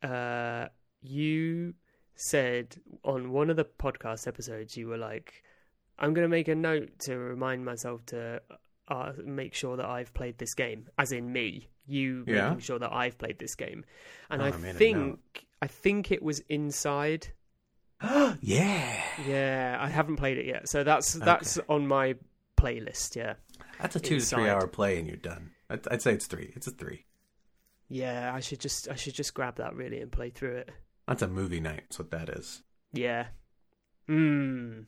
[0.02, 0.68] uh,
[1.04, 1.74] you
[2.16, 4.76] said on one of the podcast episodes.
[4.76, 5.42] You were like,
[5.98, 8.40] "I'm going to make a note to remind myself to
[8.88, 12.48] uh, make sure that I've played this game." As in me, you Yeah.
[12.48, 13.84] making sure that I've played this game.
[14.30, 15.46] And Oh, I I think.
[15.62, 17.28] I think it was inside.
[18.02, 22.16] yeah, Yeah, I haven't played it yet, so that's that's on my
[22.56, 23.16] playlist.
[23.16, 23.34] Yeah.
[23.80, 25.52] that's a two to three hour play and you're done.
[25.70, 26.52] I'd, I'd say it's three.
[26.54, 27.06] It's a three.
[27.88, 30.70] Yeah, I should just I should just grab that really and play through it.
[31.06, 31.82] That's a movie night.
[31.88, 32.62] That's what that is.
[32.92, 33.26] Yeah.
[34.06, 34.80] Hmm.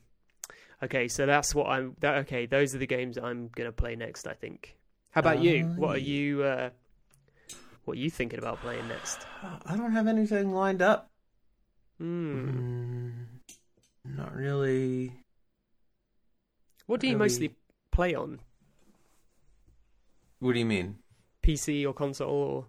[0.82, 1.96] Okay, so that's what I'm.
[2.00, 4.26] That, okay, those are the games I'm gonna play next.
[4.26, 4.76] I think.
[5.10, 5.64] How about you?
[5.64, 6.42] Uh, What are you?
[6.42, 6.70] Uh,
[7.84, 9.26] what are you thinking about playing next?
[9.64, 11.10] I don't have anything lined up.
[11.98, 12.48] Hmm.
[12.50, 13.12] Mm,
[14.04, 15.12] not really.
[16.86, 17.54] What do you really- mostly
[17.90, 18.40] play on?
[20.40, 20.98] What do you mean?
[21.42, 22.30] PC or console?
[22.30, 22.66] Or...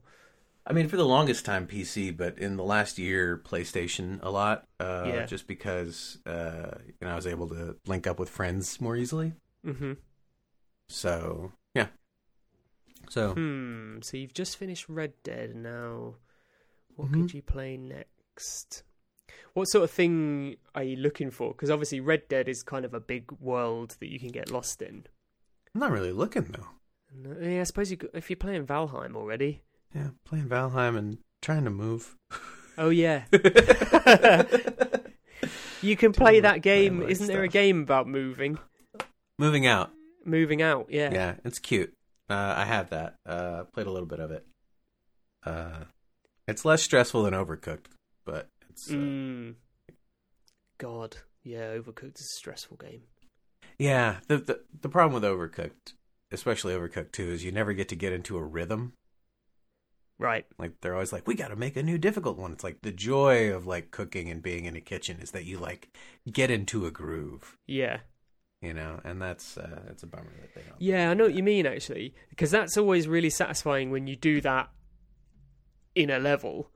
[0.69, 4.67] I mean, for the longest time, PC, but in the last year, PlayStation a lot.
[4.79, 5.25] Uh, Yeah.
[5.25, 9.31] Just because uh, you know I was able to link up with friends more easily.
[9.65, 9.93] Mm-hmm.
[10.89, 11.87] So yeah.
[13.09, 14.01] So Hmm.
[14.01, 16.15] So you've just finished Red Dead, now
[16.95, 17.13] What Mhm.
[17.13, 18.83] could you play next?
[19.53, 21.51] What sort of thing are you looking for?
[21.53, 24.81] Because obviously, Red Dead is kind of a big world that you can get lost
[24.81, 25.05] in.
[25.75, 27.31] I'm not really looking though.
[27.31, 29.61] Uh, yeah, I suppose you, could- if you're playing Valheim already.
[29.95, 32.15] Yeah, playing Valheim and trying to move.
[32.79, 33.23] Oh yeah,
[35.81, 37.01] you can play that game.
[37.01, 38.59] Isn't there a game about moving,
[39.39, 39.91] Moving out.
[40.25, 40.87] moving out?
[40.89, 41.11] Yeah.
[41.11, 41.91] Yeah, it's cute.
[42.29, 43.15] Uh, I have that.
[43.25, 44.45] Uh, played a little bit of it.
[45.43, 45.85] Uh,
[46.47, 47.87] it's less stressful than Overcooked,
[48.25, 49.55] but it's uh, Mm.
[50.77, 53.01] God, yeah, Overcooked is a stressful game.
[53.79, 54.17] yeah.
[54.27, 55.93] The, the the problem with Overcooked,
[56.31, 58.93] especially Overcooked Two, is you never get to get into a rhythm.
[60.19, 60.45] Right.
[60.57, 62.51] Like they're always like, we got to make a new difficult one.
[62.51, 65.59] It's like the joy of like cooking and being in a kitchen is that you
[65.59, 65.89] like
[66.31, 67.99] get into a groove, Yeah.
[68.61, 70.81] you know, and that's uh, it's a bummer that they don't.
[70.81, 74.41] Yeah, I know what you mean actually, because that's always really satisfying when you do
[74.41, 74.69] that
[75.95, 76.71] in a level.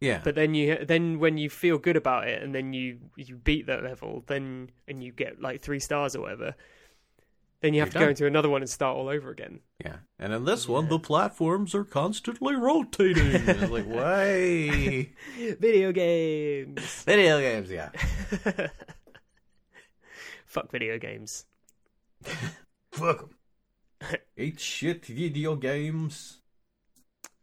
[0.00, 3.36] Yeah, But then you then when you feel good about it and then you you
[3.36, 6.54] beat that level, then and you get like three stars or whatever,
[7.60, 9.60] then you have You're to go into another one and start all over again.
[9.84, 9.96] yeah.
[10.18, 13.26] And in this one, the platforms are constantly rotating.
[13.32, 15.10] it's like why?
[15.60, 17.02] Video games.
[17.04, 17.90] Video games, yeah.
[20.46, 21.44] Fuck video games.
[22.92, 23.30] Fuck 'em.
[24.36, 26.38] Eat shit video games.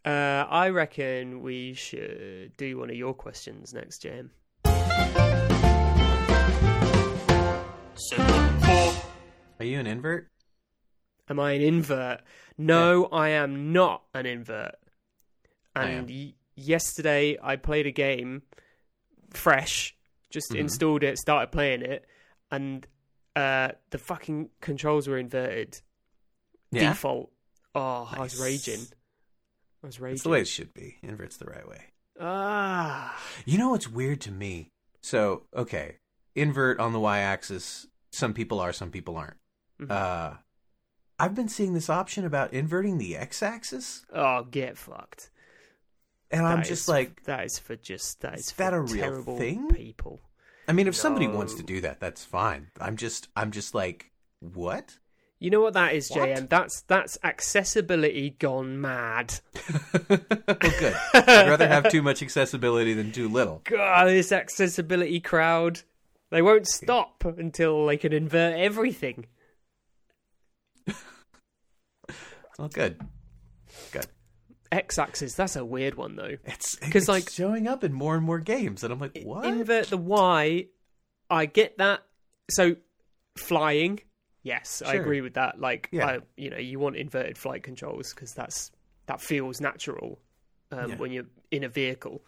[0.06, 4.32] Uh, I reckon we should do one of your questions next, Jam.
[7.96, 8.63] Segment four.
[9.64, 10.30] Are you an invert?
[11.30, 12.20] Am I an invert?
[12.58, 14.76] No, I am not an invert.
[15.74, 18.42] And y- yesterday I played a game
[19.34, 19.96] fresh,
[20.30, 20.60] just Mhm.
[20.60, 22.06] installed it, started playing it,
[22.52, 22.86] and
[23.38, 25.80] uh, the fucking controls were inverted
[26.72, 26.90] Yeah.
[26.90, 27.32] default.
[27.74, 28.86] Oh, I was raging.
[29.82, 30.16] I was raging.
[30.16, 30.98] It's the way it should be.
[31.02, 31.86] Invert's the right way.
[32.20, 34.72] Ah, You know what's weird to me?
[35.02, 36.00] So, okay,
[36.36, 37.88] invert on the y-axis.
[38.12, 39.38] Some people are, some people aren't.
[39.88, 39.92] Mhm.
[39.92, 40.38] Uh,
[41.20, 45.30] I've been seeing this option about inverting the x-axis, oh, get fucked.
[46.32, 48.96] and I'm just is- like, that is for just that is, Is that a real
[49.04, 49.70] terrible thing?
[49.70, 50.22] people.
[50.68, 52.72] I mean, if somebody wants to do that, that's fine.
[52.80, 54.98] I'm just, I'm just like, what?
[55.40, 56.30] You know what that is, What?
[56.30, 56.48] JM?
[56.50, 59.36] That's that's accessibility gone mad.
[60.10, 60.20] well,
[60.80, 60.96] good.
[61.14, 63.62] I'd rather have too much accessibility than too little.
[63.66, 65.82] God, this accessibility crowd.
[66.30, 69.26] They won't stop until they can invert everything.
[72.58, 73.00] Well, good.
[73.92, 74.08] Good.
[74.72, 76.38] X axis, that's a weird one though.
[76.46, 79.46] It's 'Cause, because like- showing up in more and more games, and I'm like, what?
[79.46, 80.68] Invert the Y,
[81.30, 82.02] I get that.
[82.52, 82.76] So,
[83.38, 84.00] flying,
[84.42, 85.60] yes, I agree with that.
[85.60, 86.08] Like, Yeah.
[86.08, 88.72] I, you know, you want inverted flight controls because that's
[89.06, 90.20] that feels natural
[90.72, 90.96] um, Yeah.
[90.98, 92.24] when you're in a vehicle.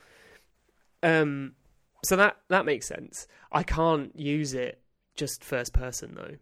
[1.03, 1.55] Um,
[2.03, 3.27] so that that makes sense.
[3.51, 4.81] I can't use it
[5.15, 6.35] just first person though,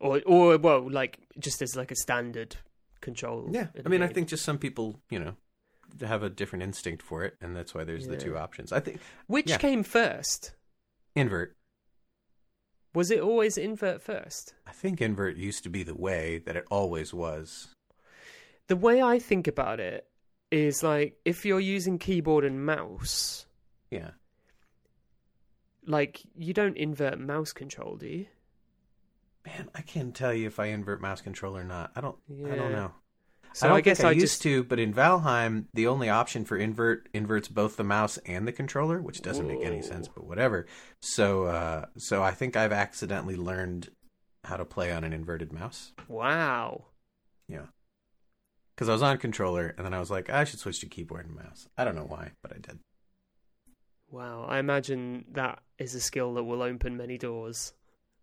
[0.00, 2.56] or or well, like just as like a standard
[3.06, 3.48] control.
[3.50, 5.36] Yeah, I mean, I think just some people, you know,
[6.00, 8.72] have a different instinct for it, and that's why there's the two options.
[8.72, 9.58] I think which yeah.
[9.58, 10.52] came first.
[11.14, 11.56] invert.
[12.94, 14.54] Was it always invert first?
[14.66, 17.68] I think invert used to be the way that it always was.
[18.68, 20.06] The way I think about it
[20.50, 23.46] is like if you're using keyboard and mouse,
[23.90, 24.10] Yeah,
[25.86, 28.26] like you don't invert mouse control, do you?
[29.46, 31.92] Man, I can't tell you if I invert mouse control or not.
[31.94, 32.16] I don't.
[32.46, 32.92] I don't know.
[33.52, 35.86] So I, don't I guess think I, I used just to, but in Valheim, the
[35.86, 39.80] only option for invert inverts both the mouse and the controller, which doesn't make any
[39.80, 40.66] sense, but whatever.
[41.00, 43.88] So, uh, so I think I've accidentally learned
[44.44, 45.92] how to play on an inverted mouse.
[46.06, 46.86] wow.
[47.48, 47.66] Yeah,
[48.74, 51.26] because I was on controller, and then I was like, I should switch to keyboard
[51.26, 51.66] and mouse.
[51.78, 52.80] I don't know why, but I did.
[54.10, 57.72] Wow, I imagine that is a skill that will open many doors.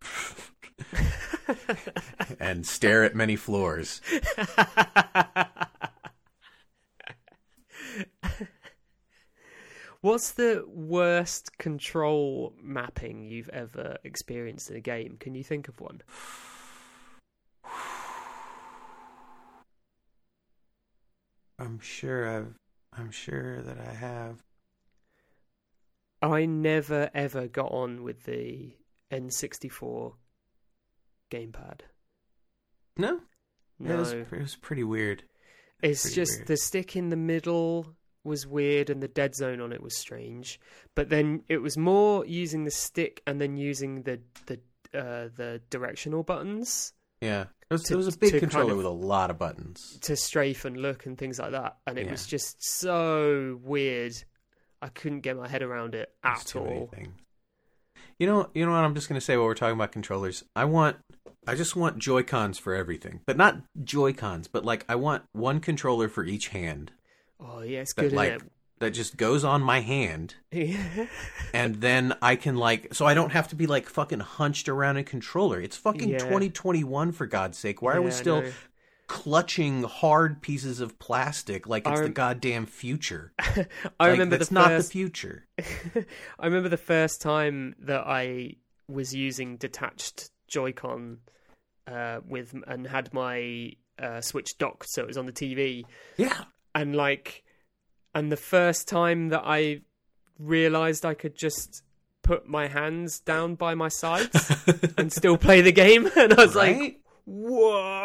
[2.40, 4.00] and stare at many floors.
[10.00, 15.16] What's the worst control mapping you've ever experienced in a game?
[15.18, 16.02] Can you think of one?
[21.58, 22.54] I'm sure I've.
[22.96, 24.42] I'm sure that I have.
[26.20, 28.76] I never ever got on with the
[29.10, 30.12] N64
[31.30, 31.80] gamepad.
[32.96, 33.20] No,
[33.78, 35.24] No, it was, it was pretty weird.
[35.82, 36.46] it's pretty just weird.
[36.48, 40.58] the stick in the middle was weird and the dead zone on it was strange.
[40.94, 44.60] But then it was more using the stick and then using the the
[44.98, 48.70] uh, the directional buttons Yeah, it was, To- it was a big to kind controller
[48.72, 49.98] of- with a lot of buttons.
[50.02, 51.78] to strafe and look and things like that.
[51.86, 52.12] And it Yeah.
[52.12, 54.12] was just so weird
[54.80, 56.90] I couldn't get my head around it at all.
[58.18, 58.84] You know, you know what?
[58.84, 60.96] I'm just gonna say while we're talking about controllers, I want,
[61.46, 65.24] I just want Joy Cons for everything, but not Joy Cons, but like I want
[65.32, 66.92] one controller for each hand
[67.40, 68.50] Oh yeah, it's that good, like isn't
[68.80, 70.34] that just goes on my hand,
[71.54, 74.96] and then I can like, so I don't have to be like fucking hunched around
[74.96, 75.60] a controller.
[75.60, 76.18] It's fucking Yeah.
[76.18, 77.82] 2021 for God's sake.
[77.82, 78.52] Why are we Yeah, I still know.
[79.06, 83.32] Clutching hard pieces of plastic like it's the goddamn future?
[83.38, 83.66] I
[84.00, 85.46] Like, remember that's the not the future.
[86.38, 88.56] I remember the first time that I
[88.88, 91.18] was using detached Joy-Con
[91.86, 95.84] uh, with and had my uh, Switch docked, so it was on the TV,
[96.16, 96.44] Yeah.
[96.74, 97.44] and like,
[98.14, 99.80] and the first time that I
[100.38, 101.82] realized I could just
[102.22, 104.50] put my hands down by my sides
[104.98, 108.04] and still play the game, and I was like, whoa.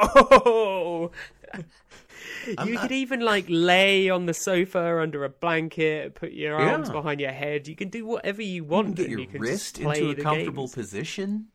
[2.47, 6.87] You not- could even like lay on the sofa under a blanket, put your arms
[6.87, 6.93] Yeah.
[6.93, 7.67] behind your head.
[7.67, 8.87] You can do whatever you You want.
[8.87, 10.75] can get your you wrist into a comfortable games.
[10.75, 11.47] position.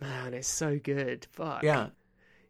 [0.00, 1.26] Man, it's so good.
[1.32, 1.62] Fuck.
[1.62, 1.88] Yeah.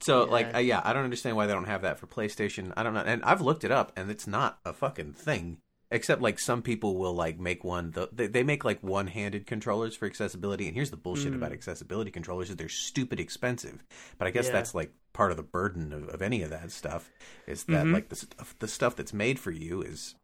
[0.01, 0.31] So Yeah.
[0.33, 2.73] like uh, yeah, I don't understand why they don't have that for PlayStation.
[2.77, 3.01] I don't know.
[3.05, 5.59] And I've looked it up and it's not a fucking thing.
[5.91, 9.97] Except like some people will like make one the, they, they make like one-handed controllers
[9.97, 13.83] for accessibility and here's the bullshit about accessibility controllers is they're stupid expensive.
[14.19, 14.49] But I guess Mm.
[14.49, 14.53] Yeah.
[14.53, 17.11] that's like part of the burden of, of any of that stuff
[17.47, 17.95] is that Mhm.
[17.95, 20.15] like the stuff, the stuff that's made for you is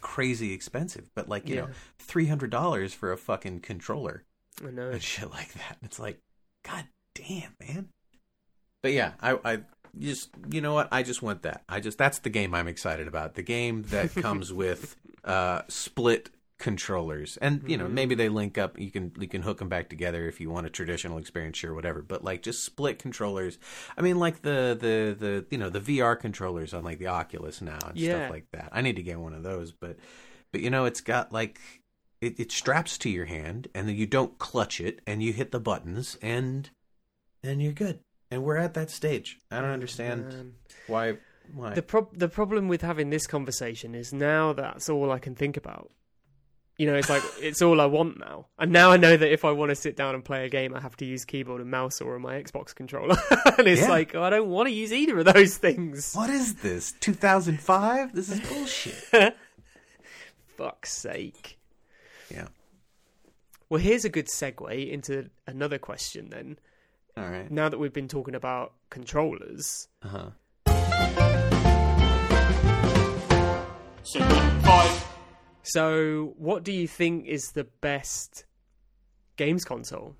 [0.00, 1.10] crazy expensive.
[1.16, 4.22] But like, you know, $300 for a fucking controller
[4.64, 4.90] I know.
[4.90, 5.78] and shit like that.
[5.82, 6.20] It's like,
[6.64, 6.84] god
[7.16, 7.88] damn, man.
[8.82, 9.58] But yeah, I, I
[9.98, 10.88] just, you know what?
[10.92, 11.62] I just want that.
[11.68, 13.34] I just, that's the game I'm excited about.
[13.34, 17.90] The game that comes with uh, split controllers, and you know, Mhm.
[17.92, 18.78] maybe they link up.
[18.78, 21.74] You can you can hook them back together if you want a traditional experience, sure,
[21.74, 22.00] whatever.
[22.00, 23.58] But like, just split controllers.
[23.98, 27.60] I mean, like the the the you know the VR controllers on like the Oculus
[27.60, 28.18] now and Yeah.
[28.20, 28.68] stuff like that.
[28.72, 29.96] I need to get one of those, but
[30.52, 31.58] but you know, it's got like
[32.20, 35.50] it, it straps to your hand and then you don't clutch it and you hit
[35.50, 36.70] the buttons and
[37.42, 37.98] and you're good
[38.34, 40.52] and we're at that stage i don't understand Um,
[40.86, 41.16] why
[41.52, 45.34] why the prob- the problem with having this conversation is now that's all I can
[45.34, 45.90] think about.
[46.78, 49.44] You know, it's like it's all I want now, and now I know that if
[49.44, 51.70] I want to sit down and play a game, I have to use keyboard and
[51.70, 53.16] mouse or my Xbox controller,
[53.58, 53.88] and it's Yeah.
[53.96, 56.14] like I don't want to use either of those things.
[56.14, 59.04] what is this 2005 this is bullshit
[60.56, 61.58] Fuck's sake.
[62.30, 62.48] yeah
[63.68, 66.58] Well, here's a good segue into another question then.
[67.16, 70.30] All right Now that we've been talking about controllers, uh-huh
[74.02, 75.06] Segment 5.
[75.62, 78.44] so what do you think is the best
[79.36, 80.16] games console?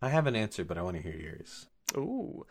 [0.00, 2.46] i have an answer but i want to hear yours Ooh.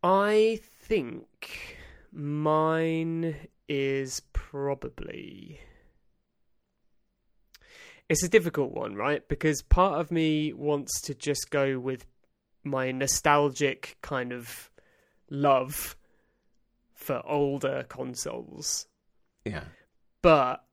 [0.00, 1.76] I think
[2.12, 3.34] mine
[3.68, 5.58] is probably.
[8.08, 9.26] It's a difficult one, right?
[9.28, 12.06] Because part of me wants to just go with
[12.64, 14.70] my nostalgic kind of
[15.30, 15.96] love
[16.94, 18.86] for older consoles.
[19.44, 19.64] yeah
[20.22, 20.64] But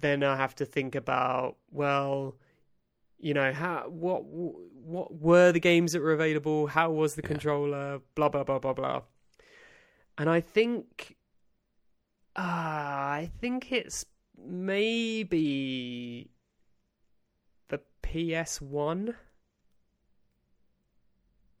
[0.00, 2.36] then I have to think about, well,
[3.18, 6.66] you know, how what what were the games that were available?
[6.66, 7.28] How was the Yeah.
[7.28, 8.00] controller?
[8.14, 9.02] Blah blah blah blah blah.
[10.18, 11.16] And I think,
[12.36, 14.04] ah, I think it's
[15.30, 16.30] maybe
[17.68, 19.14] the PS One.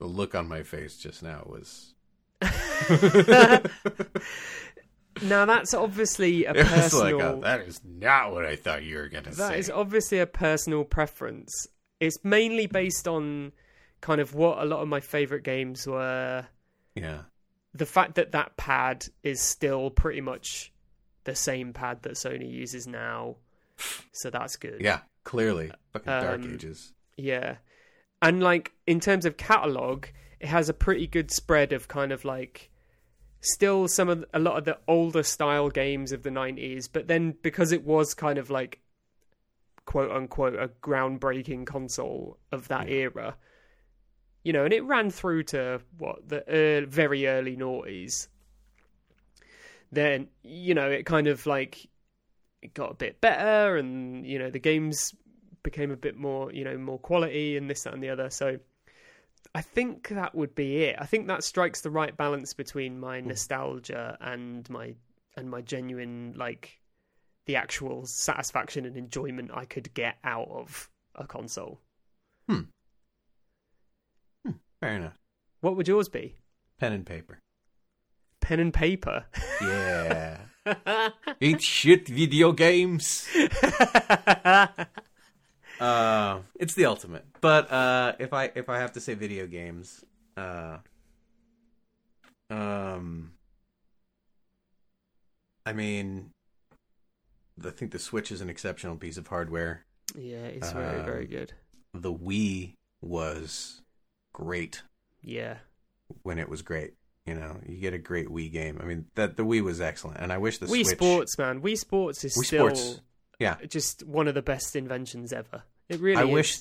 [0.00, 1.94] The look on my face just now was
[5.22, 7.18] now that's obviously a it personal.
[7.18, 10.18] like a, that is not what i thought you were gonna say That is obviously
[10.18, 11.66] a personal preference.
[12.00, 13.52] It's mainly based on
[14.00, 16.46] kind of what a lot of my favorite games were.
[16.94, 17.18] yeah
[17.74, 20.72] The fact that that pad is still pretty much
[21.24, 23.36] the same pad that Sony uses now,
[24.12, 24.80] so that's good.
[24.80, 27.56] yeah clearly fucking dark Um, ages Yeah.
[28.22, 30.06] And like in terms of catalog,
[30.40, 32.70] it has a pretty good spread of kind of like
[33.40, 37.34] still some of a lot of the older style games of the 90s, but then
[37.42, 38.80] because it was kind of like
[39.86, 43.36] quote unquote a groundbreaking console of that era.
[44.42, 48.28] You know, and it ran through to what the ear very early noughties.
[49.92, 51.88] Then you know it kind of like
[52.62, 55.12] it got a bit better, and you know the games
[55.62, 58.30] became a bit more, you know, more quality and this, that, and the other.
[58.30, 58.58] So
[59.54, 60.96] I think that would be it.
[60.98, 64.94] I think that strikes the right balance between my nostalgia and my
[65.36, 66.78] and my genuine like
[67.46, 71.80] the actual satisfaction and enjoyment I could get out of a console.
[72.48, 72.60] Hmm.
[74.80, 75.18] Fair enough
[75.60, 76.36] What would yours be?
[76.78, 77.38] pen and paper
[78.40, 79.26] Pen and paper.
[79.60, 80.38] yeah
[81.40, 83.26] Ain't shit video games.
[85.80, 87.24] Uh, it's the ultimate.
[87.40, 90.04] But uh, if I if I have to say video games,
[90.36, 90.78] uh,
[92.50, 93.32] um,
[95.64, 96.30] I mean,
[97.64, 99.84] I think the Switch is an exceptional piece of hardware.
[100.16, 101.52] yeah, it's very very Um, good.
[101.94, 103.80] The Wii was
[104.32, 104.82] great
[105.22, 105.58] Yeah,
[106.22, 106.94] when it was great.
[107.26, 108.78] You know, you get a great Wii game.
[108.82, 110.96] I mean, that the Wii was excellent, and I wish the Wii Switch.
[110.98, 111.60] Sports, man.
[111.62, 113.00] Wii Sports is Wii still Sports,
[113.40, 113.56] yeah.
[113.68, 115.64] just one of the best inventions ever.
[115.88, 116.30] It really I is.
[116.32, 116.58] wish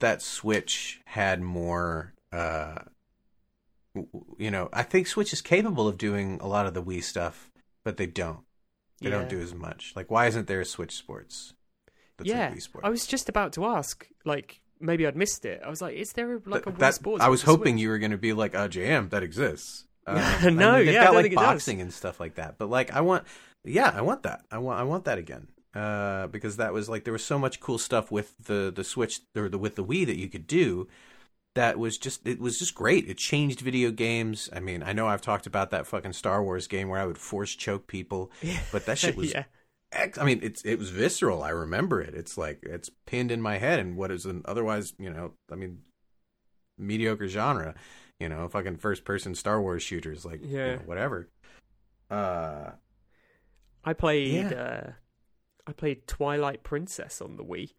[0.00, 2.14] that Switch had more.
[2.32, 2.76] Uh,
[4.38, 7.50] you know, I think Switch is capable of doing a lot of the Wii stuff,
[7.84, 8.40] but they don't.
[9.00, 9.18] They Yeah.
[9.18, 9.92] don't do as much.
[9.94, 11.54] Like, why isn't there a Switch Sports?
[12.16, 12.86] That's yeah, like Wii Sports.
[12.86, 14.06] I was just about to ask.
[14.24, 15.60] Like, maybe I'd missed it.
[15.64, 17.22] I was like, is there like a Wii that, Sports?
[17.22, 17.82] I was hoping Switch?
[17.82, 20.14] you were going to be like, "Oh, JM, that exists." Uh,
[20.50, 21.44] No, I mean, yeah, I got don't like it does.
[21.44, 22.58] boxing and stuff like that.
[22.58, 23.24] But like, I want,
[23.64, 24.42] yeah, I want that.
[24.50, 25.48] I want, I want that again.
[25.74, 29.20] Uh, because that was like there was so much cool stuff with the the Switch
[29.36, 30.86] or the with the Wii that you could do.
[31.56, 33.08] That was just it was just great.
[33.08, 34.48] It changed video games.
[34.52, 37.18] I mean, I know I've talked about that fucking Star Wars game where I would
[37.18, 38.30] force choke people,
[38.72, 39.44] but that shit was yeah.
[39.90, 41.42] ex- I mean, it's it was visceral.
[41.42, 42.14] I remember it.
[42.14, 43.80] It's like it's pinned in my head.
[43.80, 45.78] And what is an otherwise, you know, I mean,
[46.78, 47.74] mediocre genre.
[48.20, 51.28] You know, fucking first person Star Wars shooters, like you know, whatever.
[52.08, 52.70] Uh,
[53.84, 54.32] I played.
[54.32, 54.50] Yeah.
[54.50, 54.92] Uh,
[55.66, 57.72] I played Twilight Princess on the Wii.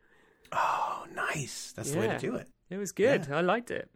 [0.52, 1.74] oh, nice.
[1.76, 2.48] That's the way to do it.
[2.70, 3.32] It was good.
[3.32, 3.90] I liked it.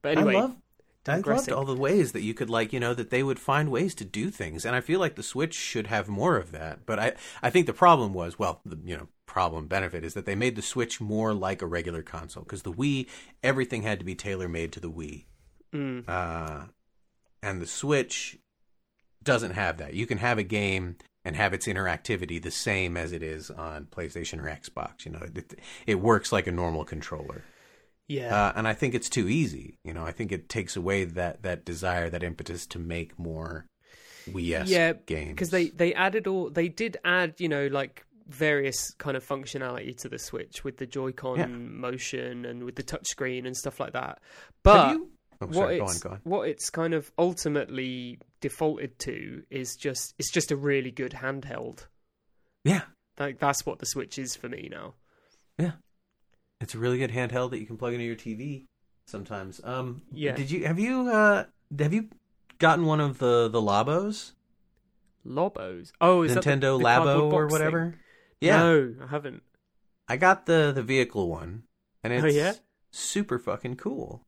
[0.00, 0.56] But I anyway, love.
[1.06, 3.70] I loved all the ways that you could like, you know, that they would find
[3.70, 6.84] ways to do things, and I feel like the Switch should have more of that.
[6.84, 7.12] But I,
[7.42, 10.54] I think the problem was, well, the you know, problem benefit is that they made
[10.54, 13.08] the Switch more like a regular console because the Wii,
[13.42, 15.24] everything had to be tailor made to the Wii.
[15.72, 16.66] Mm, uh,
[17.42, 18.38] and the Switch
[19.22, 19.94] doesn't have that.
[19.94, 20.96] You can have a game
[21.28, 25.04] and have its interactivity the same as it is on PlayStation or Xbox.
[25.04, 27.44] You know, it, it works like a normal controller,
[28.08, 28.34] yeah.
[28.46, 29.78] uh, and I think it's too easy.
[29.84, 33.66] You know, I think it takes away that that desire, that impetus to make more
[34.28, 35.30] Wii yeah, games.
[35.30, 39.96] because they they added all they did add you know like various kind of functionality
[39.98, 41.46] to the Switch with the Joy-Con Yeah.
[41.46, 44.20] motion and with the touchscreen and stuff like that.
[44.62, 45.10] But Have you?
[45.40, 46.20] Oh, what sorry, go on, it's go on.
[46.24, 51.86] what it's kind of ultimately defaulted to is just it's just a really good handheld.
[52.64, 52.82] Yeah,
[53.18, 54.94] Like that's what the Switch is for me now.
[55.58, 55.72] yeah,
[56.60, 58.64] it's a really good handheld that you can plug into your TV
[59.06, 59.60] sometimes.
[59.64, 60.34] Um, Yeah.
[60.34, 61.44] Did you have you uh
[61.78, 62.08] have you
[62.58, 64.32] gotten one of the the Labos?
[65.24, 65.92] Lobos.
[66.00, 67.90] Oh, is that the- Nintendo the Labo or whatever.
[67.90, 68.00] thing?
[68.40, 69.42] Yeah, No, I haven't.
[70.08, 71.64] I got the the vehicle one,
[72.02, 72.54] and it's Oh, yeah?
[72.90, 74.22] super fucking cool.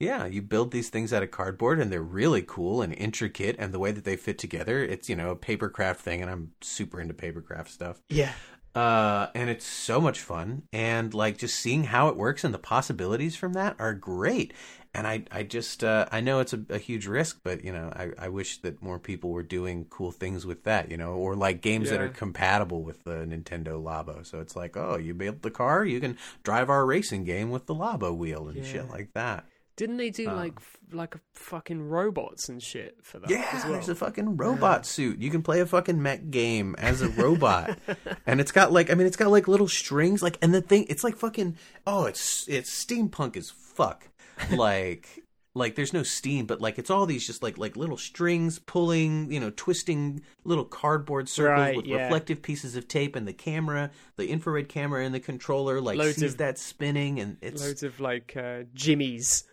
[0.00, 3.72] Yeah, you build these things out of cardboard, and they're really cool and intricate, and
[3.72, 7.00] the way that they fit together, it's you know a papercraft thing, and I'm super
[7.00, 8.00] into papercraft stuff.
[8.08, 8.32] Yeah.
[8.74, 12.58] Uh, and it's so much fun, and like just seeing how it works and the
[12.58, 14.54] possibilities from that are great.
[14.92, 17.92] And I, I just, uh, I know it's a, a huge risk, but you know,
[17.94, 21.36] I, I wish that more people were doing cool things with that, you know, or
[21.36, 24.26] like games that are compatible with the Nintendo Labo.
[24.26, 27.66] So it's like, oh, you built the car, you can drive our racing game with
[27.66, 28.64] the Labo wheel and Yeah.
[28.64, 29.44] shit like that.
[29.80, 30.58] Didn't they do Um, like
[30.92, 33.30] like a fucking robots and shit for that?
[33.30, 33.72] Yeah, as well?
[33.72, 35.20] there's a fucking robot suit.
[35.22, 37.78] You can play a fucking mech game as a robot,
[38.26, 40.84] and it's got like I mean, it's got like little strings, like, and the thing,
[40.90, 41.56] it's like fucking
[41.86, 44.06] oh, it's it's steampunk as fuck.
[44.52, 45.08] Like,
[45.54, 49.32] like there's no steam, but like it's all these just like like little strings pulling,
[49.32, 52.02] you know, twisting little cardboard circles Right, with yeah.
[52.04, 56.16] reflective pieces of tape, and the camera, the infrared camera and the controller, like Loads
[56.16, 59.44] sees of- that spinning, and it's Loads of like uh, jimmies.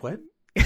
[0.00, 0.20] What?
[0.56, 0.62] I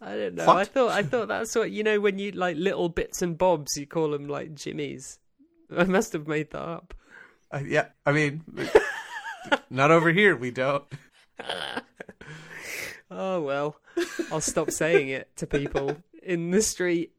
[0.00, 0.46] don't know.
[0.46, 0.56] What?
[0.56, 3.76] I thought I thought that's what you know when you like little bits and bobs.
[3.76, 5.18] You call them like jimmies.
[5.74, 6.94] I must have made that up.
[7.50, 8.42] Uh, yeah, I mean,
[9.70, 10.36] not over here.
[10.36, 10.84] We don't.
[13.10, 13.76] Oh well,
[14.30, 17.12] I'll stop saying it to people in the street.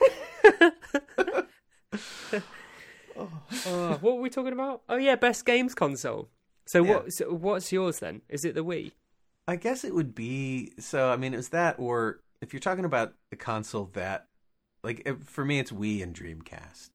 [3.16, 4.82] oh, what were we talking about?
[4.88, 6.28] Oh yeah, best games console.
[6.66, 6.94] So Yeah.
[6.94, 7.12] what?
[7.12, 8.22] So what's yours then?
[8.28, 8.92] Is it the Wii?
[9.48, 11.10] I guess it would be so.
[11.10, 14.26] I mean, it was that, or if you're talking about the console that,
[14.84, 16.90] like, for me, it's Wii and Dreamcast.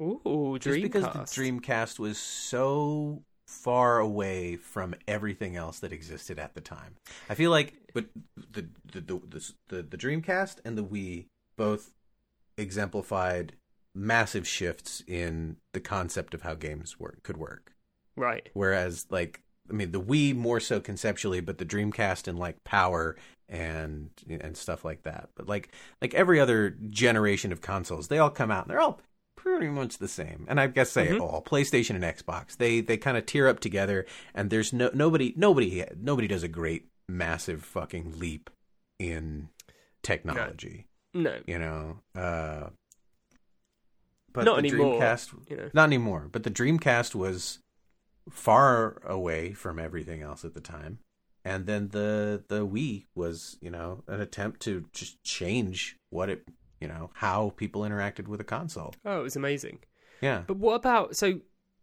[0.00, 1.60] Ooh, Just because the Dreamcast.
[1.60, 6.96] Dreamcast was so far away from everything else that existed at the time.
[7.28, 8.06] I feel like, but
[8.36, 11.92] the the the the, the, the Dreamcast and the Wii both
[12.56, 13.54] exemplified
[13.94, 17.72] massive shifts in the concept of how games work could work.
[18.16, 18.48] Right.
[18.54, 19.40] Whereas, like,
[19.70, 23.16] I mean, the Wii more so conceptually, but the Dreamcast and like power
[23.48, 25.30] and and stuff like that.
[25.36, 25.70] But like
[26.02, 29.00] like every other generation of consoles, they all come out and they're all
[29.36, 30.46] pretty much the same.
[30.48, 31.20] And I guess say Mhm.
[31.20, 35.34] all PlayStation and Xbox, they they kind of tear up together, and there's no nobody
[35.36, 38.48] nobody nobody does a great massive fucking leap
[38.98, 39.48] in
[40.02, 40.86] technology.
[41.12, 41.38] No.
[41.46, 42.68] You know, uh,
[44.34, 45.00] but Not the anymore.
[45.00, 45.70] Dreamcast, You know.
[45.72, 46.28] not anymore.
[46.30, 47.60] But the Dreamcast was
[48.30, 50.98] far away from everything else at the time,
[51.44, 56.46] and then the the Wii was, you know, an attempt to just change what it,
[56.80, 58.94] you know, how people interacted with a console.
[59.04, 59.78] Oh, it was amazing.
[60.20, 61.40] Yeah, But what about so?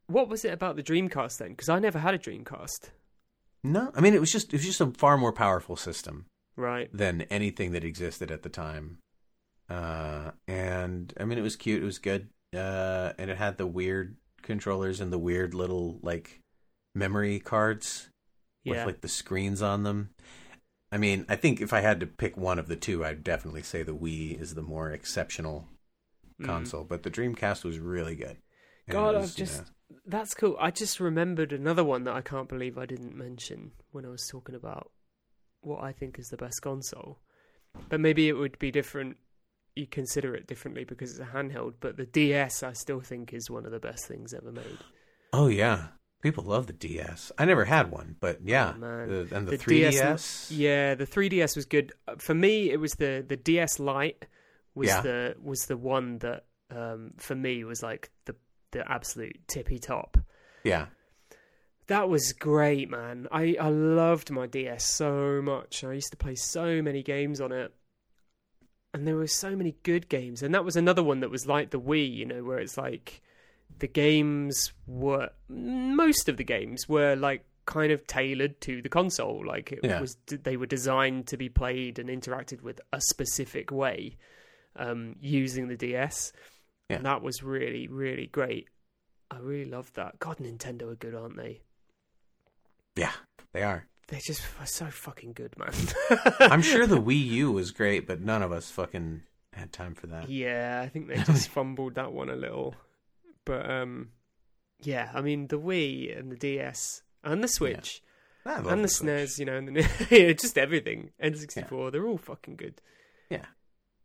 [0.07, 1.49] What was it about the Dreamcast then?
[1.51, 2.89] Because I never had a Dreamcast.
[3.63, 6.25] no, I mean it was just it was just a far more powerful system
[6.57, 6.89] Right.
[6.91, 8.97] than anything that existed at the time.
[9.69, 11.81] Uh, and I mean, it was cute.
[11.81, 12.27] It was good.
[12.55, 16.41] Uh, and it had the weird controllers and the weird little like
[16.93, 18.09] memory cards
[18.65, 20.09] with like the screens on them.
[20.91, 23.61] I mean, I think if I had to pick one of the two, I'd definitely
[23.63, 25.67] say the Wii is the more exceptional
[26.41, 26.45] Mm.
[26.45, 26.83] console.
[26.83, 28.37] But the Dreamcast was really good.
[28.87, 30.57] And God, I've was, you just know- that's cool.
[30.59, 34.27] I just remembered another one that I can't believe I didn't mention when I was
[34.27, 34.91] talking about
[35.61, 37.19] what I think is the best console.
[37.89, 39.17] But maybe it would be different.
[39.75, 41.75] You consider it differently because it's a handheld.
[41.79, 44.77] But the DS, I still think, is one of the best things ever made.
[45.33, 45.87] oh yeah,
[46.21, 47.31] people love the DS.
[47.37, 49.91] I never had one, but yeah, Oh, the, and the, The 3DS.
[49.91, 51.93] DS, Yeah, the 3DS was good.
[52.07, 54.25] Uh, For me, it was the the DS Lite
[54.75, 55.01] was Yeah.
[55.01, 58.35] the was the one that um, for me was like the
[58.71, 60.17] the absolute tippy top.
[60.63, 60.87] yeah.
[61.87, 63.27] That was great, man.
[63.33, 65.83] I, I loved my DS so much.
[65.83, 67.73] I used to play so many games on it.
[68.93, 70.43] And there were so many good games.
[70.43, 73.21] And that was another one that was like the Wii, you know, where it's like
[73.79, 79.45] the games were most of the games were like kind of tailored to the console.
[79.45, 80.01] Like it Yeah.
[80.01, 84.17] was they were designed to be played and interacted with a specific way
[84.75, 86.33] um, using the DS.
[86.89, 86.97] Yeah.
[86.97, 88.67] And that was really, really great.
[89.29, 90.19] I really loved that.
[90.19, 91.61] God, Nintendo are good, aren't they?
[92.97, 93.13] Yeah,
[93.53, 93.85] they are.
[94.11, 95.71] They're just f- so fucking good, man.
[96.39, 100.07] I'm sure the Wii U was great, but none of us fucking had time for
[100.07, 100.29] that.
[100.29, 102.75] Yeah, I think they just fumbled that one a little.
[103.45, 104.09] But um
[104.81, 108.01] yeah, I mean the Wii and the DS and the Switch
[108.45, 109.09] love and the, Switch.
[109.09, 111.11] SNES, you know, and the, yeah, just everything.
[111.23, 112.81] N64, they're all fucking good.
[113.29, 113.45] Yeah.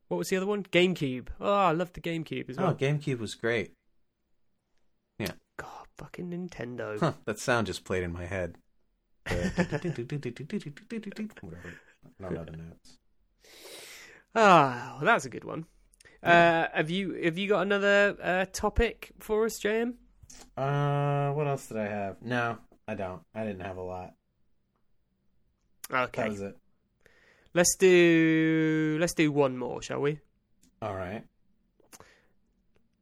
[0.09, 0.63] What was the other one?
[0.63, 1.29] GameCube.
[1.41, 2.75] Oh, I love the GameCube as Oh, well.
[2.75, 3.73] GameCube was great.
[5.19, 5.33] Yeah.
[5.57, 7.01] God, fucking Nintendo.
[7.01, 8.57] Huh, that sound just played in my head.
[11.41, 11.73] Whatever.
[12.21, 12.99] Know the notes.
[14.35, 15.67] Ah, well, that's a good one.
[16.23, 19.95] Uh, have you have you got another uh, topic for us, JM?
[20.57, 22.17] Uh, what else did I have?
[22.23, 22.59] No,
[22.89, 23.23] I don't.
[23.35, 24.15] I didn't have a lot.
[25.91, 26.57] That Okay, was it.
[27.55, 30.19] let's do let's do one more, shall we?
[30.83, 31.23] All right.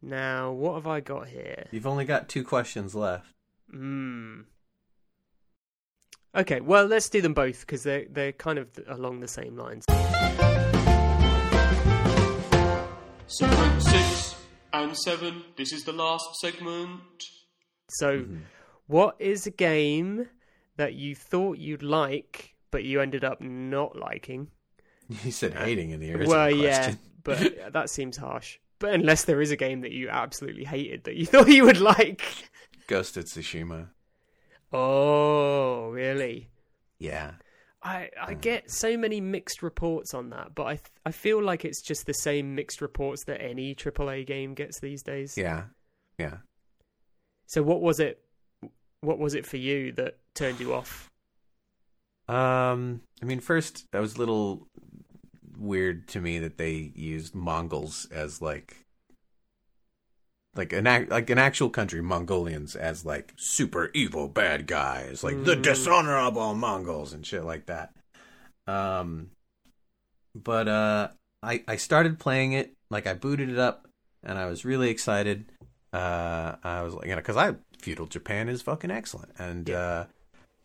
[0.02, 1.66] Now, what have I got here?
[1.70, 3.26] You've only got two questions left.
[3.70, 4.42] Hmm.
[6.36, 9.84] Okay, well, let's do them both because they're they're kind of along the same lines.
[13.26, 14.34] Segment 6
[14.72, 15.42] and 7.
[15.56, 17.00] This is the last segment.
[17.88, 18.36] So, Mm-hmm.
[18.86, 20.28] what is a game
[20.76, 24.48] that you thought you'd like but you ended up not liking?
[25.24, 26.98] You said hating in the original well, yeah, question.
[27.24, 28.58] but that seems harsh.
[28.78, 31.80] But unless there is a game that you absolutely hated that you thought you would
[31.80, 32.22] like.
[32.86, 33.88] Ghost of Tsushima.
[34.74, 36.50] Oh, really?
[36.98, 37.32] Yeah.
[37.82, 38.40] I, I Mm.
[38.40, 42.06] get so many mixed reports on that, but I th- I feel like it's just
[42.06, 45.36] the same mixed reports that any AAA game gets these days.
[45.36, 45.64] Yeah.
[46.18, 46.38] Yeah.
[47.46, 48.24] So what was it?
[49.02, 51.10] What was it for you that turned you off?
[52.26, 54.66] Um, I mean, first that was a little
[55.58, 58.83] weird to me that they used Mongols as like
[60.56, 65.44] like an ac- like an actual country, Mongolians as like super evil bad guys, like
[65.44, 65.62] the Mm.
[65.62, 67.92] dishonorable Mongols and shit like that.
[68.66, 69.30] Um,
[70.34, 71.08] but uh,
[71.42, 73.86] I I started playing it, like I booted it up,
[74.22, 75.46] and I was really excited.
[75.92, 79.76] Uh, I was like, you know, because I feudal Japan is fucking excellent, and Yeah.
[79.78, 80.06] uh,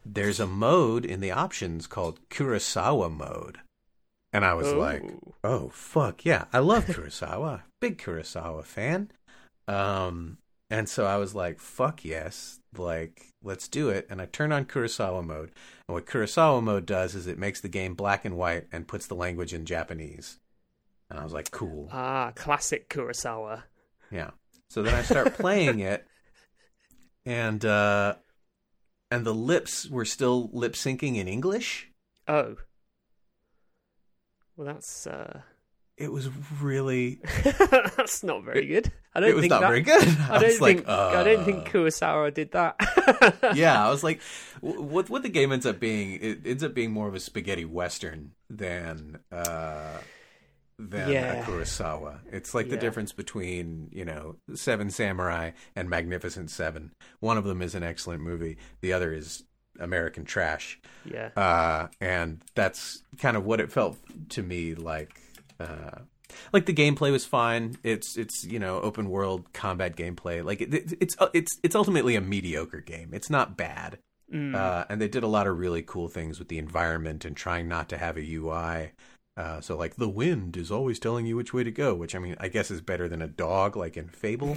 [0.06, 3.60] there's a mode in the options called Kurosawa mode,
[4.34, 5.34] and I was like, Oh.
[5.44, 9.12] oh fuck yeah, I love Kurosawa, big Kurosawa fan.
[9.70, 10.40] Um,
[10.72, 14.08] and so I was like, fuck yes, like let's do it.
[14.10, 15.52] And I turned on Kurosawa mode,
[15.88, 19.08] and what Kurosawa mode does is it makes the game black and white and puts
[19.08, 20.40] the language in Japanese.
[21.10, 21.90] And I was like, cool.
[21.92, 23.64] ah, classic Kurosawa.
[24.12, 24.32] Yeah.
[24.70, 26.06] So then I start playing it,
[27.26, 28.16] and uh,
[29.12, 31.92] and the lips were still lip syncing in English.
[32.28, 32.58] Oh.
[34.56, 35.42] Well, that's uh,
[36.00, 36.30] It was
[36.62, 37.20] really.
[37.44, 38.92] that's not very good.
[39.14, 40.08] I don't think It was think not that, very good.
[40.30, 43.52] I don't was like, think I don't think uh, Kurosawa did that.
[43.56, 44.22] yeah, I was like,
[44.62, 46.14] what what the game ends up being?
[46.22, 49.98] It ends up being more of a spaghetti western than uh,
[50.78, 51.34] than Yeah.
[51.34, 52.20] a Kurosawa.
[52.32, 56.94] It's like the difference between you know Seven Samurai and Magnificent Seven.
[57.20, 58.58] One of them is an excellent movie.
[58.82, 59.44] The other is
[59.80, 60.80] American trash.
[61.06, 61.30] yeah.
[61.36, 63.98] uh, and that's kind of what it felt
[64.30, 65.20] to me like.
[65.60, 66.00] Uh,
[66.54, 67.76] like the gameplay was fine.
[67.84, 70.44] It's it's you know open world combat gameplay.
[70.44, 73.10] Like it, it, it's it's it's ultimately a mediocre game.
[73.14, 74.00] It's not bad,
[74.32, 74.56] Mm.
[74.56, 77.68] uh, and they did a lot of really cool things with the environment and trying
[77.68, 78.92] not to have a UI.
[79.36, 82.20] Uh, so like the wind is always telling you which way to go, which I
[82.20, 84.56] mean I guess is better than a dog like in Fable,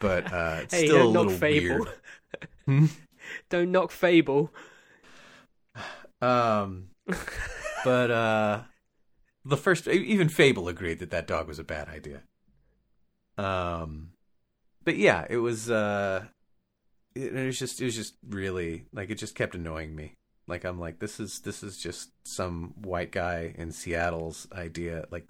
[0.00, 1.68] but uh, it's hey, still a don't knock little Fable.
[1.76, 1.88] weird.
[2.66, 2.86] Hmm?
[3.50, 4.52] don't knock Fable.
[6.20, 6.88] Um,
[7.84, 8.62] but uh,
[9.48, 12.22] the first, even Fable agreed that that dog was a bad idea.
[13.36, 14.10] Um,
[14.84, 15.70] but yeah, it was.
[15.70, 16.24] Uh,
[17.14, 20.14] it, it was just, it was just really like it just kept annoying me.
[20.46, 25.28] Like I'm like, this is this is just some white guy in Seattle's idea, like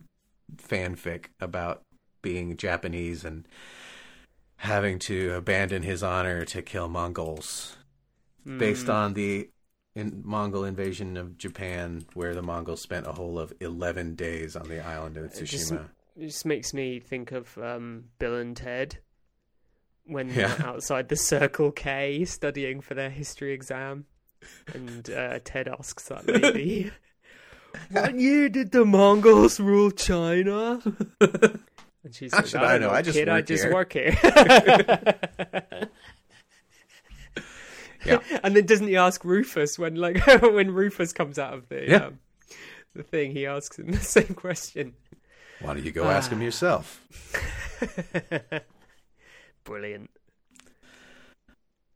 [0.56, 1.82] fanfic about
[2.22, 3.46] being Japanese and
[4.56, 7.76] having to abandon his honor to kill Mongols
[8.44, 8.94] based Mm.
[8.94, 9.48] on the
[9.94, 14.68] in Mongol invasion of Japan, where the Mongols spent a whole of eleven days on
[14.68, 15.88] the island of It just- Tsushima.
[16.20, 18.98] It just makes me think of um, Bill and Ted
[20.04, 20.48] when Yeah.
[20.54, 24.06] they're outside the Circle K studying for their history exam,
[24.74, 26.90] and uh, Ted asks that lady,
[27.92, 30.80] "What year did the Mongols rule China?"
[32.04, 32.90] And she's How like, should "I, I don't know?
[32.94, 34.16] I just kid, I just here." work here."
[38.04, 38.20] Yeah.
[38.42, 41.96] and then doesn't he ask Rufus when like when Rufus comes out of the Yeah.
[42.06, 42.18] um,
[42.94, 43.32] the thing?
[43.32, 44.94] He asks him the same question.
[45.60, 46.44] Why don't you go ask him Ah.
[46.44, 47.00] yourself?
[49.64, 50.10] Brilliant.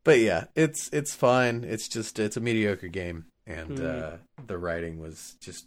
[0.05, 1.65] But yeah, it's it's fine.
[1.65, 3.87] It's just it's a mediocre game, and Hmm.
[3.87, 4.11] uh,
[4.47, 5.67] the writing was just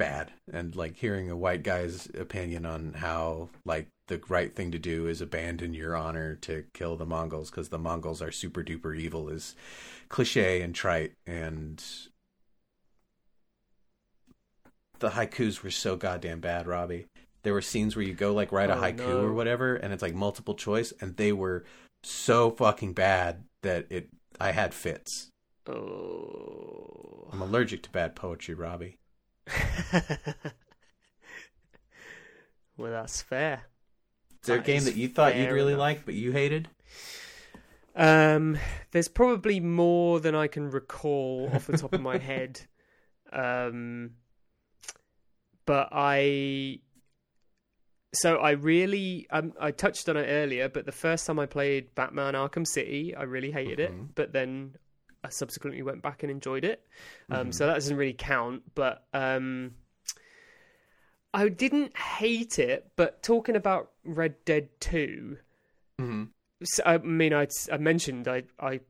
[0.00, 0.32] bad.
[0.50, 5.06] And like hearing a white guy's opinion on how like the right thing to do
[5.06, 9.28] is abandon your honor to kill the Mongols because the Mongols are super duper evil
[9.28, 9.54] is
[10.08, 11.12] cliche and trite.
[11.26, 11.84] And
[15.00, 17.06] the haikus were so goddamn bad, Robbie.
[17.42, 19.20] There were scenes where you go like write a Oh, haiku no.
[19.20, 21.64] or whatever, and it's like multiple choice, and they were
[22.02, 24.08] so fucking bad that it
[24.40, 25.28] I had fits.
[25.66, 27.28] Oh.
[27.32, 28.96] I'm allergic to bad poetry, Robbie.
[32.76, 33.62] Well, that's fair.
[34.42, 35.80] Is there a game that you thought you'd really enough.
[35.80, 36.68] like but you hated?
[37.94, 38.56] Um,
[38.92, 42.60] there's probably more than I can recall off the top of my head.
[43.32, 44.12] Um,
[45.66, 46.80] but I,
[48.14, 50.68] so I really, um, I touched on it earlier.
[50.68, 53.82] But the first time I played Batman Arkham City, I really hated Mhm.
[53.82, 54.14] it.
[54.14, 54.76] But then
[55.22, 56.86] I subsequently went back and enjoyed it.
[57.30, 57.54] Um, Mhm.
[57.54, 58.62] so that doesn't really count.
[58.74, 59.74] But um,
[61.32, 62.90] I didn't hate it.
[62.96, 65.38] But talking about Red Dead Two.
[66.00, 66.24] Mm-hmm.
[66.64, 68.80] So, I mean, I, I mentioned I, I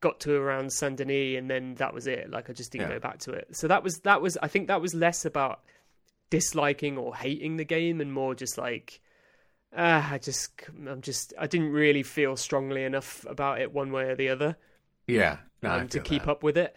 [0.00, 2.30] got to around Saint Denis and then that was it.
[2.30, 2.94] Like I just didn't Yeah.
[2.94, 3.48] go back to it.
[3.56, 5.60] So that was that was I think that was less about
[6.30, 9.00] disliking or hating the game and more just like
[9.76, 10.50] ah, I just
[10.88, 14.56] I'm just I didn't really feel strongly enough about it one way or the other
[15.08, 16.30] Yeah, um, to keep that.
[16.30, 16.76] up with it.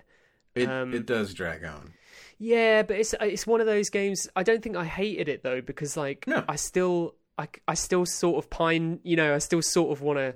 [0.55, 1.93] It um, it does drag on.
[2.37, 4.27] Yeah, but it's it's one of those games.
[4.35, 6.43] I don't think I hated it though because like No.
[6.47, 8.99] I still I, I still sort of pine.
[9.03, 10.35] You know, I still sort of want to.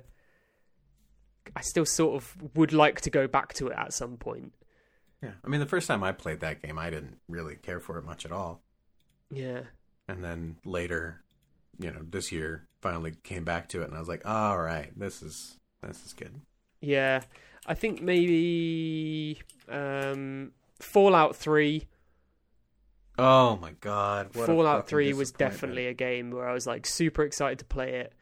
[1.56, 4.52] I still sort of would like to go back to it at some point.
[5.22, 7.98] Yeah, I mean, the first time I played that game, I didn't really care for
[7.98, 8.62] it much at all,
[9.32, 9.62] Yeah,
[10.06, 11.24] and then later,
[11.80, 14.96] you know, this year, finally came back to it, and I was like, all right,
[14.96, 16.40] this is this is good.
[16.80, 17.22] yeah.
[17.68, 19.38] I think maybe
[19.68, 21.86] um, Fallout Three.
[23.18, 27.22] Oh my god, what Fallout Three was definitely a game where I was like super
[27.24, 28.14] excited to play it.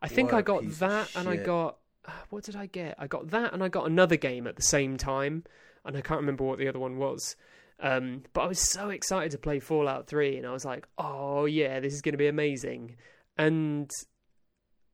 [0.00, 1.76] I think What I got that, and I got
[2.30, 2.94] what did I get?
[2.98, 5.44] I got that, and I got another game at the same time,
[5.84, 7.36] and I can't remember what the other one was.
[7.78, 11.44] Um, but I was so excited to play Fallout Three, and I was like, "Oh
[11.44, 12.96] yeah, this is going to be amazing!"
[13.36, 13.90] And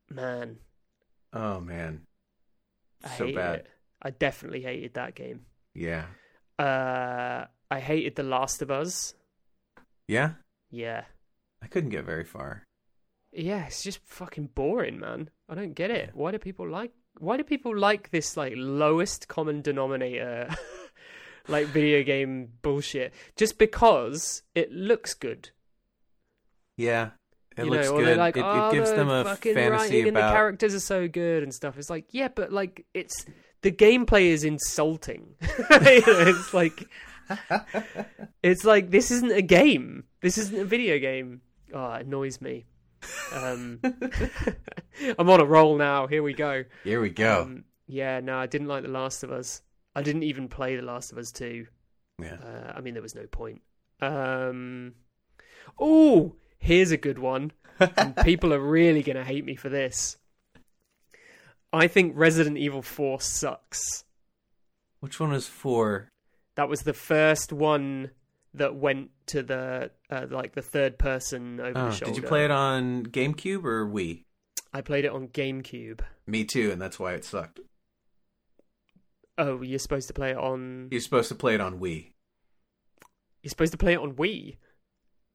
[0.09, 0.57] man,
[1.31, 2.01] Oh man,
[3.01, 3.59] I so bad.
[3.59, 3.67] it.
[4.03, 5.45] I definitely hated that game.
[5.73, 6.05] Yeah,
[6.59, 9.15] Uh, I hated The Last of Us.
[10.07, 10.33] yeah.
[10.69, 11.05] Yeah,
[11.61, 12.63] I couldn't get very far.
[13.31, 15.29] yeah, it's just fucking boring, man.
[15.47, 16.11] I don't get it.
[16.15, 16.91] Why do people like?
[17.19, 20.49] Why do people like this like lowest common denominator,
[21.47, 23.13] like video game bullshit?
[23.35, 25.51] Just because it looks good.
[26.75, 27.11] Yeah,
[27.55, 28.17] it you looks know, good.
[28.17, 30.79] like, it, oh, it gives the them a fucking fantasy writing and the characters are
[30.79, 31.77] so good and stuff.
[31.77, 33.25] It's like, yeah, but like it's
[33.63, 35.35] the gameplay is insulting.
[35.41, 36.87] It's like
[38.43, 40.03] it's like this isn't a game.
[40.21, 41.41] This isn't a video game.
[41.73, 42.65] Oh, it annoys me.
[43.33, 43.79] Um,
[45.17, 46.07] I'm on a roll now.
[46.07, 46.63] Here we go.
[46.83, 47.43] Here we go.
[47.43, 49.61] Um, yeah, no, I didn't like The Last of Us.
[49.95, 51.65] I didn't even play The Last of Us 2.
[52.21, 52.33] yeah.
[52.35, 53.61] Uh, I mean, there was no point.
[54.01, 54.93] Um,
[55.79, 57.51] oh, here's a good one.
[57.79, 60.17] and people are really going to hate me for this.
[61.73, 64.03] I think Resident Evil 4 sucks.
[64.99, 66.07] Which one was four?
[66.55, 68.11] That was the first one
[68.53, 72.13] that went to the uh, like the third person over Oh, the shoulder.
[72.13, 74.23] did you play it on GameCube or Wii?
[74.71, 76.01] I played it on GameCube.
[76.27, 77.59] Me too, and that's why it sucked.
[79.37, 80.89] Oh, you're supposed to play it on.
[80.91, 82.11] You're supposed to play it on Wii.
[83.41, 84.57] You're supposed to play it on Wii.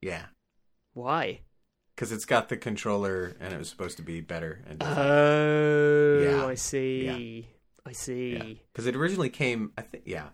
[0.01, 0.27] Yeah,
[0.95, 1.41] Why?
[1.99, 4.63] Because it's got the controller, and it was supposed to be better.
[4.69, 6.47] And Oh, Yeah.
[6.47, 7.49] I see.
[7.85, 8.61] I see.
[8.73, 10.29] because it originally came, I think, yeah,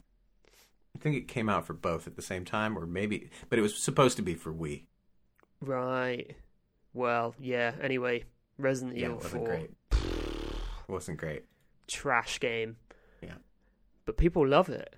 [0.94, 3.62] I think it came out for both at the same time, or maybe, but it
[3.62, 4.82] was supposed to be for Wii.
[5.62, 6.36] Right.
[6.92, 7.72] Well, yeah.
[7.80, 8.24] Anyway,
[8.58, 9.70] Resident Evil wasn't 4 great.
[10.86, 11.44] Wasn't great.
[11.86, 12.76] trash game.
[13.22, 13.36] Yeah.
[14.04, 14.96] But people love it.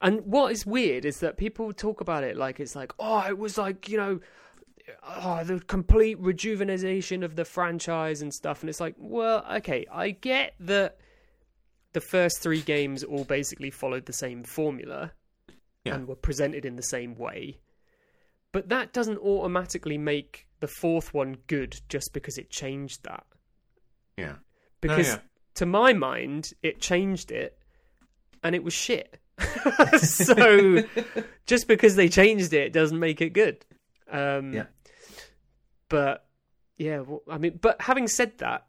[0.00, 3.38] And what is weird is that people talk about it like it's like, oh, it
[3.38, 4.20] was like, you know,
[5.02, 8.60] oh, the complete rejuvenation of the franchise and stuff.
[8.60, 10.98] And it's like, well, okay, I get that
[11.92, 15.12] the first three games all basically followed the same formula
[15.84, 15.94] Yeah.
[15.96, 17.58] and were presented in the same way.
[18.52, 23.24] But that doesn't automatically make the fourth one good just because it changed that.
[24.16, 24.36] Yeah,
[24.80, 25.18] Because yeah.
[25.54, 27.58] to my mind, it changed it
[28.42, 29.18] and it was shit.
[29.98, 30.82] so
[31.46, 33.64] just because they changed it doesn't make it good.
[34.10, 34.66] Um, Yeah.
[35.92, 36.24] But
[36.78, 38.66] yeah, well, I mean, but having said that,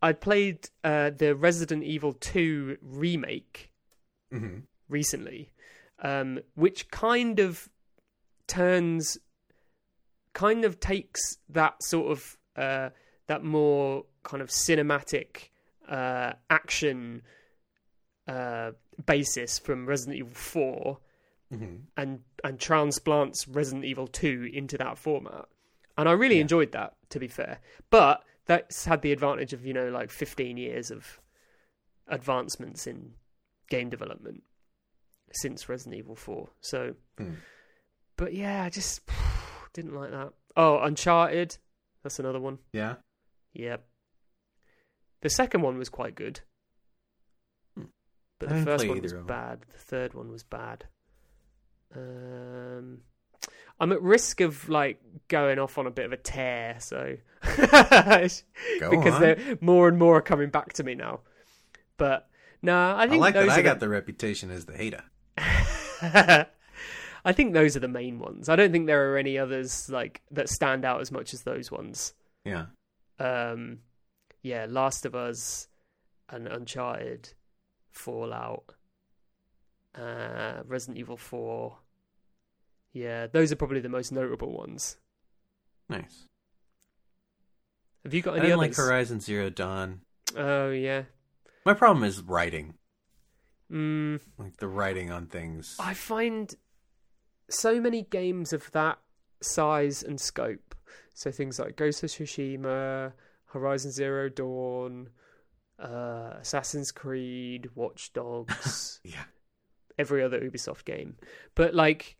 [0.00, 3.72] I played uh, the Resident Evil 2 remake
[4.30, 5.50] hmm recently,
[6.00, 7.68] um, which kind of
[8.46, 9.18] turns,
[10.32, 12.90] kind of takes that sort of uh,
[13.26, 15.48] that more kind of cinematic
[15.88, 17.22] uh, action
[18.28, 18.70] uh,
[19.06, 20.98] basis from Resident Evil Four
[21.50, 25.48] hmm and and transplants Resident Evil 2 into that format.
[26.00, 26.42] And I really Yeah.
[26.42, 27.60] enjoyed that, to be fair.
[27.90, 31.20] But that's had the advantage of, you know, like 15 years of
[32.06, 33.14] advancements in
[33.68, 34.42] game development
[35.32, 36.50] since Resident Evil 4.
[36.60, 37.34] So, Hmm.
[38.16, 39.02] but yeah, I just
[39.72, 40.32] didn't like that.
[40.56, 41.58] Oh, Uncharted.
[42.02, 42.58] That's another one.
[42.72, 42.96] yeah.
[43.52, 43.86] Yep.
[45.22, 46.40] The second one was quite good.
[47.76, 47.84] Hmm.
[48.38, 49.62] But the first one was bad.
[49.68, 50.86] The third one was bad.
[51.94, 53.02] Um,
[53.80, 58.42] I'm at risk of like going off on a bit of a tear, so because
[59.60, 61.20] more and more are coming back to me now.
[61.96, 62.28] But
[62.62, 63.58] no, I I think like those that.
[63.58, 65.02] I got the, the reputation as the hater.
[67.24, 68.48] I think those are the main ones.
[68.48, 71.70] I don't think there are any others like that stand out as much as those
[71.70, 72.14] ones.
[72.44, 72.66] Yeah.
[73.18, 73.80] um
[74.42, 75.68] yeah last of us
[76.30, 77.34] and uncharted
[77.90, 78.64] fallout
[79.94, 81.76] uh resident evil 4
[82.92, 84.96] yeah those are probably the most notable ones
[85.88, 86.26] Nice.
[88.04, 90.00] have you got I any didn't like Horizon Zero Dawn.
[90.36, 91.04] oh yeah
[91.66, 92.74] My problem is writing.
[93.70, 95.76] mm, Like the writing on things.
[95.80, 96.54] i find
[97.48, 98.98] so many games of that
[99.42, 100.74] size and scope
[101.14, 103.12] so things like ghost of tsushima
[103.46, 105.08] horizon zero dawn
[105.80, 109.24] uh, assassin's creed watch dogs Yeah.
[109.98, 111.16] every other Ubisoft game.
[111.54, 112.18] But like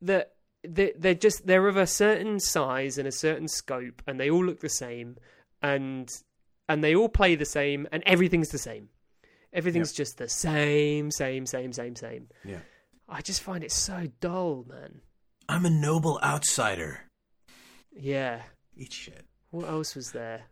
[0.00, 0.28] the
[0.62, 4.44] they they're just they're of a certain size and a certain scope and they all
[4.44, 5.16] look the same
[5.62, 6.10] and
[6.68, 8.88] and they all play the same and everything's the same.
[9.52, 12.28] Everything's just the same, same, same, same, same.
[12.44, 12.58] Yeah.
[13.08, 15.00] I just find it so dull, man.
[15.48, 17.04] I'm a noble outsider.
[17.96, 18.42] Yeah.
[18.76, 19.24] Eat shit.
[19.50, 20.42] What else was there?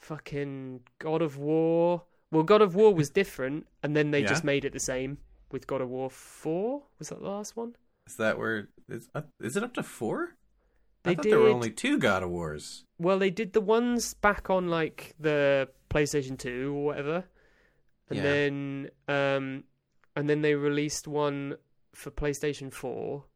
[0.00, 2.02] Fucking God of War.
[2.32, 4.28] Well, God of War was different, and then they Yeah.
[4.28, 5.18] just made it the same
[5.52, 6.84] with God of War Four.
[6.98, 7.76] Was that the last one?
[8.08, 8.68] Is that where?
[8.88, 10.34] Is, uh, is it up to four?
[11.02, 12.84] They I thought there were only two God of Wars.
[12.98, 17.24] Well, they did the ones back on like the PlayStation Two or whatever,
[18.08, 18.22] and Yeah.
[18.22, 19.64] then um,
[20.16, 21.56] and then they released one
[21.94, 23.26] for PlayStation Four,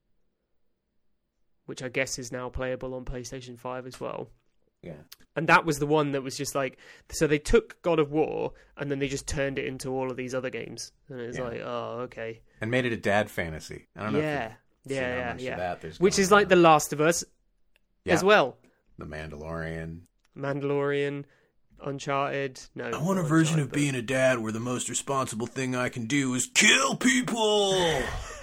[1.67, 4.31] which I guess is now playable on PlayStation Five as well.
[4.83, 4.95] Yeah.
[5.37, 6.77] and that was the one that was just like
[7.11, 10.17] so they took God of War and then they just turned it into all of
[10.17, 11.45] these other games, and it's Yeah.
[11.45, 13.87] like oh okay, And made it a dad fantasy.
[13.97, 14.19] I don't know.
[14.19, 15.57] yeah, if you've yeah, seen how yeah, of yeah.
[15.57, 16.49] That there's Which going is like.
[16.49, 17.25] The Last of Us
[18.05, 18.15] Yeah.
[18.15, 18.59] as well.
[18.99, 20.01] the Mandalorian.
[20.37, 21.25] Mandalorian,
[21.85, 22.61] Uncharted.
[22.75, 25.47] No, I want a not version of Uncharted, being a dad where the most responsible
[25.47, 28.03] thing I can do is kill people.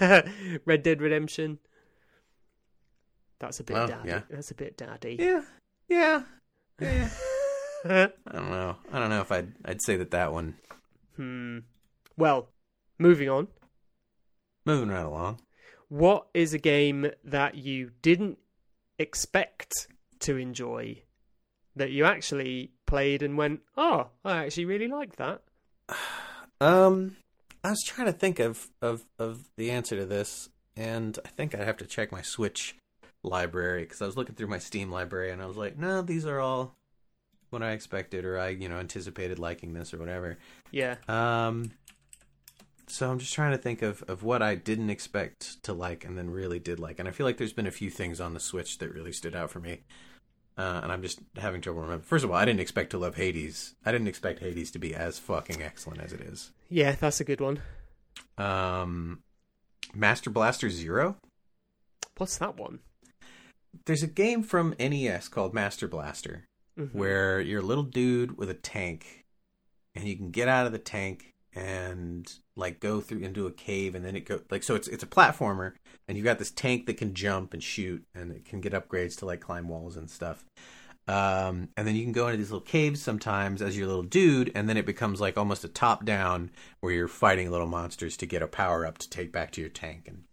[0.64, 1.58] Red Dead Redemption.
[3.38, 4.08] That's a bit Oh, daddy.
[4.08, 4.20] yeah.
[4.30, 5.16] That's a bit daddy.
[5.18, 5.42] yeah,
[5.90, 6.22] yeah,
[6.80, 7.08] yeah.
[7.84, 8.76] I don't know.
[8.92, 10.54] I don't know if I'd I'd say that that one.
[11.16, 11.58] hmm.
[12.16, 12.48] Well,
[12.98, 13.48] moving on.
[14.64, 15.40] Moving right along.
[15.88, 18.38] What is a game that you didn't
[18.98, 19.88] expect
[20.20, 21.02] to enjoy
[21.74, 25.42] that you actually played and went, "Oh, I actually really like that."
[26.62, 27.16] Um,
[27.64, 31.54] I was trying to think of of of the answer to this, and I think
[31.54, 32.76] I'd have to check my Switch
[33.22, 36.26] library because I was looking through my Steam library and I was like, no, these
[36.26, 36.76] are all
[37.50, 40.38] what I expected or I you know anticipated liking this or whatever.
[40.70, 40.96] Yeah.
[41.08, 41.72] Um,
[42.86, 46.16] so I'm just trying to think of of what I didn't expect to like and
[46.16, 48.40] then really did like, and I feel like there's been a few things on the
[48.40, 49.80] Switch that really stood out for me.
[50.58, 52.02] Uh, and I'm just having trouble remembering.
[52.02, 53.76] First of all, I didn't expect to love Hades.
[53.86, 56.50] I didn't expect Hades to be as fucking excellent as it is.
[56.68, 57.62] Yeah, that's a good one.
[58.36, 59.22] Um,
[59.94, 61.16] Master Blaster Zero.
[62.18, 62.80] What's that one?
[63.86, 66.44] There's a game from NES called Master Blaster
[66.78, 66.94] Mhm.
[66.94, 69.24] where you're a little dude with a tank,
[69.94, 73.94] and you can get out of the tank and like go through into a cave,
[73.94, 74.74] and then it go like so.
[74.74, 75.74] It's it's a platformer,
[76.06, 79.16] and you've got this tank that can jump and shoot, and it can get upgrades
[79.18, 80.44] to like climb walls and stuff.
[81.08, 84.52] Um, and then you can go into these little caves sometimes as your little dude,
[84.54, 86.50] and then it becomes like almost a top down
[86.80, 89.70] where you're fighting little monsters to get a power up to take back to your
[89.70, 90.06] tank.
[90.06, 90.24] And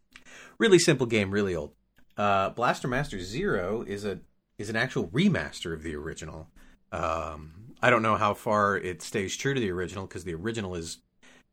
[0.59, 1.73] really simple game, really old.
[2.17, 4.19] Uh, Blaster Master Zero is a
[4.57, 6.49] is an actual remaster of the original.
[6.91, 10.73] Um, I don't know how far it stays true to the original because the original
[10.75, 10.97] is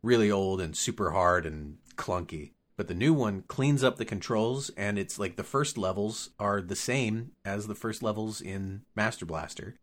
[0.03, 2.53] really old and super hard and clunky.
[2.77, 6.61] But the new one cleans up the controls, and it's like the first levels are
[6.61, 9.75] the same as the first levels in Master Blaster.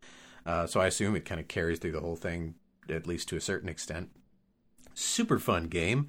[0.45, 2.55] Uh, so I assume it kind of carries through the whole thing,
[2.89, 4.09] at least to a certain extent.
[4.93, 6.07] Super fun game.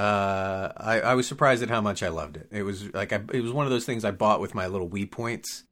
[0.00, 2.48] Uh, I, I was surprised at how much I loved it.
[2.50, 4.88] It was like I, it was one of those things I bought with my little
[4.88, 5.64] Wii points,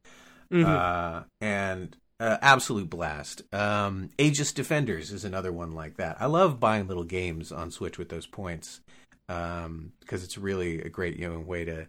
[0.53, 0.67] Mhm.
[0.67, 3.43] uh, and uh, absolute blast.
[3.55, 6.17] Um, Aegis Defenders is another one like that.
[6.21, 8.81] I love buying little games on Switch with those points
[9.29, 11.87] um, because it's really a great you know way to.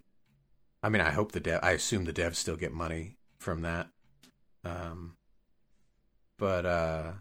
[0.81, 1.59] I mean, I hope the dev.
[1.61, 3.87] I assume the devs still get money from that.
[4.63, 5.15] Um,
[6.37, 7.11] but uh,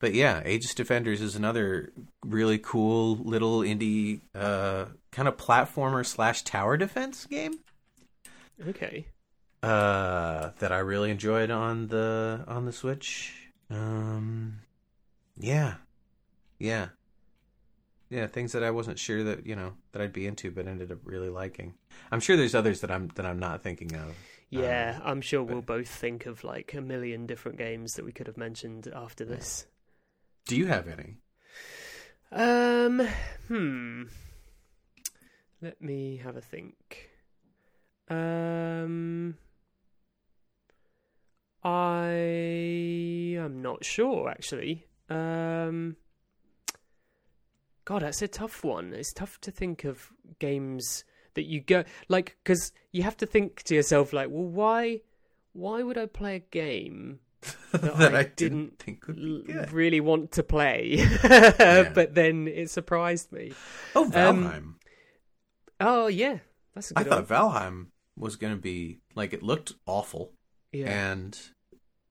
[0.00, 1.92] but yeah, Aegis Defenders is another
[2.24, 7.54] really cool little indie uh kind of platformer slash tower defense game
[8.68, 9.06] okay.
[9.62, 13.50] uh that I really enjoyed on the on the Switch.
[13.70, 14.60] Um
[15.36, 15.74] yeah.
[16.58, 16.88] Yeah.
[18.10, 20.90] Yeah, things that I wasn't sure that, you know, that I'd be into but ended
[20.90, 21.74] up really liking.
[22.10, 24.16] I'm sure there's others that I'm that I'm not thinking of.
[24.50, 28.12] Yeah, Um, I'm sure we'll both think of like a million different games that we
[28.12, 29.66] could have mentioned after this.
[30.46, 31.18] Do you have any?
[32.30, 33.06] Um,
[33.48, 34.02] hmm.
[35.60, 37.10] Let me have a think.
[38.08, 39.36] Um,
[41.62, 42.12] I
[43.36, 44.86] am not sure actually.
[45.10, 45.96] Um,
[47.84, 48.92] God, that's a tough one.
[48.92, 53.62] It's tough to think of games that you go like because you have to think
[53.64, 55.00] to yourself like, well, why,
[55.52, 57.20] why would I play a game
[57.72, 59.72] that, I, didn't think would be good.
[59.72, 61.90] really want to play, Yeah.
[61.94, 63.52] but then it surprised me.
[63.94, 64.74] Oh, Um, Valheim.
[65.80, 66.38] Oh yeah,
[66.74, 67.50] that's a I thought one.
[67.52, 67.86] Valheim
[68.16, 70.32] was going to be like it looked awful
[70.72, 71.38] Yeah, and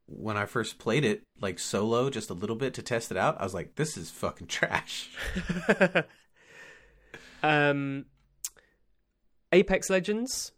[0.06, 3.42] when I first played it like solo just a little bit to test it out,
[3.42, 5.10] I was like this is fucking trash.
[7.44, 8.06] um,
[9.52, 10.52] Apex Legends,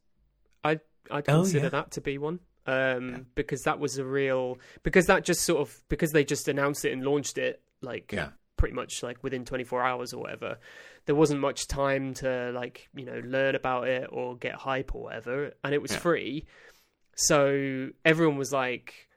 [0.64, 0.80] I
[1.12, 1.70] I Oh, consider yeah.
[1.70, 2.40] that to be one.
[2.70, 3.18] Um, Yeah.
[3.36, 6.92] because that was a real because that just sort of because they just announced it
[6.94, 8.30] and launched it like Yeah.
[8.58, 10.58] pretty much like within 24 hours or whatever
[11.06, 15.04] there wasn't much time to like you know learn about it or get hype or
[15.04, 15.98] whatever and it was Yeah.
[16.00, 16.46] free
[17.16, 19.08] so everyone was like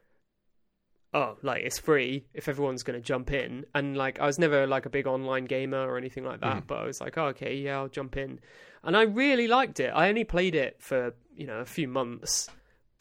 [1.14, 4.66] oh like it's free if everyone's going to jump in and like i was never
[4.66, 6.66] like a big online gamer or anything like that Mhm.
[6.66, 8.40] but i was like oh, okay yeah i'll jump in
[8.82, 12.48] and i really liked it i only played it for you know a few months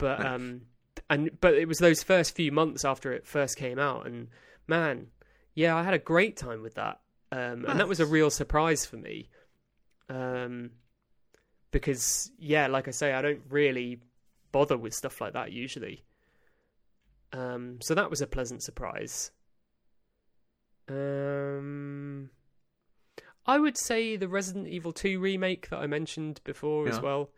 [0.02, 0.62] but um
[1.08, 4.28] and but it was those first few months after it first came out and
[4.66, 5.06] man
[5.54, 7.00] yeah i had a great time with that
[7.30, 9.28] um and that was a real surprise for me
[10.08, 10.70] um
[11.70, 14.00] because yeah like i say i don't really
[14.50, 16.04] bother with stuff like that usually
[17.32, 19.30] Um, so that was a pleasant surprise.
[20.88, 22.30] Um,
[23.46, 27.30] I would say the Resident Evil 2 remake that I mentioned before as well,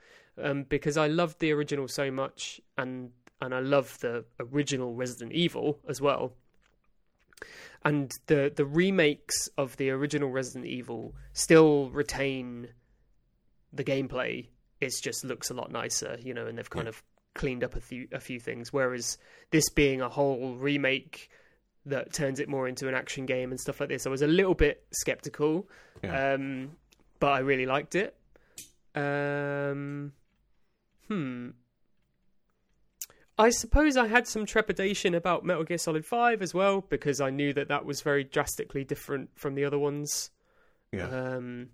[0.43, 3.11] um, because I loved the original so much, and
[3.41, 6.33] and I love the original Resident Evil as well.
[7.85, 12.69] And the the remakes of the original Resident Evil still retain
[13.73, 14.49] the gameplay.
[14.81, 16.91] It just looks a lot nicer, you know, and they've kind Yeah.
[16.91, 17.03] of
[17.35, 18.73] cleaned up a few a few things.
[18.73, 19.19] Whereas
[19.51, 21.29] this being a whole remake
[21.87, 24.27] that turns it more into an action game and stuff like this, I was a
[24.27, 25.69] little bit skeptical,
[26.03, 26.33] Yeah.
[26.35, 26.77] um,
[27.21, 28.17] but I really liked it.
[28.95, 30.13] Um,
[31.09, 31.51] hmm.
[33.37, 37.31] I suppose I had some trepidation about Metal Gear Solid Five as well because I
[37.31, 40.31] knew that that was very drastically different from the other ones.
[40.93, 41.09] Yeah.
[41.09, 41.71] Um,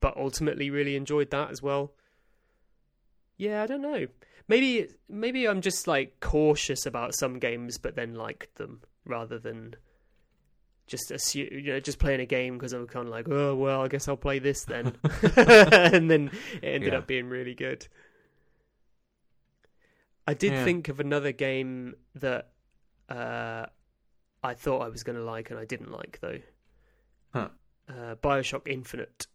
[0.00, 1.92] but ultimately, really enjoyed that as well.
[3.36, 4.06] Yeah, I don't know.
[4.46, 9.74] Maybe maybe I'm just like cautious about some games, but then liked them rather than
[10.86, 13.82] just assume, you know, just playing a game because I'm kind of like, oh well,
[13.82, 14.92] I guess I'll play this then,
[15.36, 16.98] and then it ended Yeah.
[17.00, 17.88] up being really good.
[20.26, 20.64] I did Yeah.
[20.64, 22.50] think of another game that
[23.08, 23.66] uh,
[24.42, 26.38] I thought I was going to like and I didn't like though.
[27.32, 27.48] Huh.
[27.88, 29.26] Uh, Bioshock Infinite.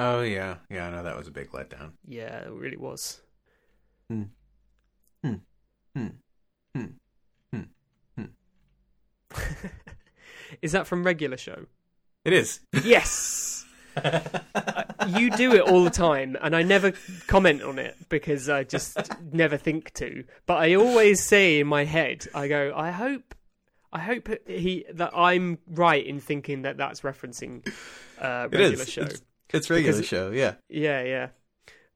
[0.00, 0.86] Oh yeah, yeah.
[0.86, 1.92] I know that was a big letdown.
[2.06, 3.20] Yeah, it really was.
[4.08, 4.24] Hmm.
[5.24, 5.34] Hmm.
[5.94, 6.06] Hmm.
[6.74, 6.86] Hmm.
[7.52, 7.62] Hmm.
[10.62, 11.66] Is that from regular show?
[12.24, 12.60] It is.
[12.84, 13.54] Yes.
[15.06, 16.92] You do it all the time, and I never
[17.28, 18.98] comment on it because I just
[19.32, 20.24] never think to.
[20.44, 23.34] But I always say in my head, I go, I hope,
[23.90, 27.66] I hope he that I'm right in thinking that that's referencing
[28.20, 28.88] uh, regular is.
[28.90, 29.02] show.
[29.02, 30.30] It's, it's regular Because- show.
[30.30, 30.54] Yeah.
[30.68, 31.28] Yeah, yeah.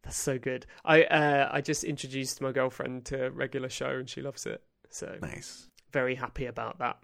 [0.05, 0.65] That's so good.
[0.85, 4.63] I uh, I just introduced my girlfriend to regular show, and she loves it.
[4.89, 5.69] So Nice.
[5.93, 6.97] very happy about that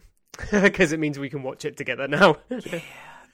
[0.62, 2.36] because it means we can watch it together now.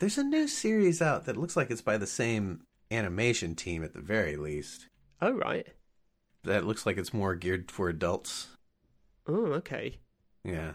[0.00, 3.92] There's a new series out that looks like it's by the same animation team at
[3.94, 4.88] the very least.
[5.22, 5.66] oh right.
[6.42, 8.48] That looks like it's more geared for adults.
[9.26, 9.98] Oh okay.
[10.44, 10.72] Yeah.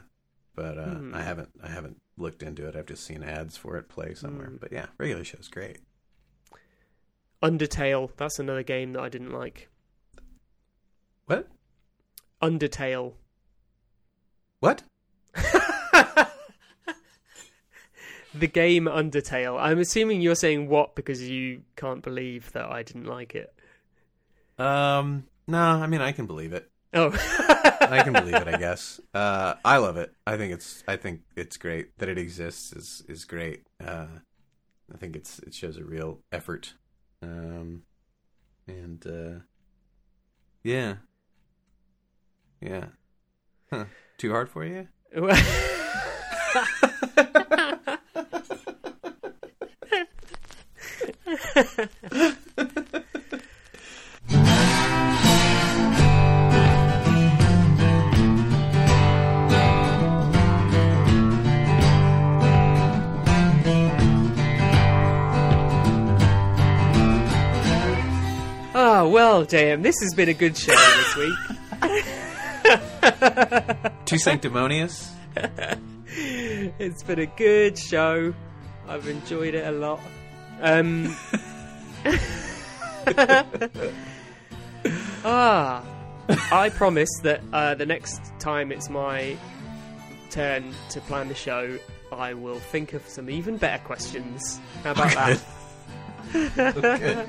[0.56, 1.14] But uh, Hmm.
[1.16, 2.76] I haven't I haven't looked into it.
[2.76, 4.48] I've just seen ads for it play somewhere.
[4.50, 4.58] Hmm.
[4.60, 5.80] But yeah, regular show's great.
[7.44, 8.10] Undertale.
[8.18, 9.70] That's another game that I didn't like.
[11.26, 11.48] What?
[12.42, 13.14] Undertale.
[14.60, 14.84] What?
[18.34, 19.60] The game Undertale.
[19.60, 23.54] I'm assuming you're saying what because you can't believe that I didn't like it.
[24.58, 26.70] Um no, I mean I can believe it.
[26.94, 27.10] Oh.
[27.82, 29.00] I can believe it, I guess.
[29.14, 30.14] Uh I love it.
[30.28, 33.66] I think it's I think it's great that it exists is is great.
[33.84, 34.08] Uh
[34.94, 36.74] I think it's it shows a real effort.
[37.24, 37.84] Um
[38.68, 39.40] and uh
[40.64, 40.96] yeah.
[42.62, 42.86] Yeah.
[43.72, 43.86] Huh.
[44.18, 44.88] Too hard for you?
[68.76, 69.84] oh well, JM.
[69.84, 71.34] This has been a good show this week.
[74.06, 75.14] Too sanctimonious?
[76.08, 78.34] it's been a good show.
[78.88, 80.00] I've enjoyed it a lot.
[80.62, 81.16] Um,
[85.24, 85.84] ah,
[86.52, 89.36] I promise that uh, the next time it's my
[90.30, 91.78] turn to plan the show,
[92.12, 94.60] I will think of some even better questions.
[94.84, 95.42] How about that?
[96.34, 97.28] Good.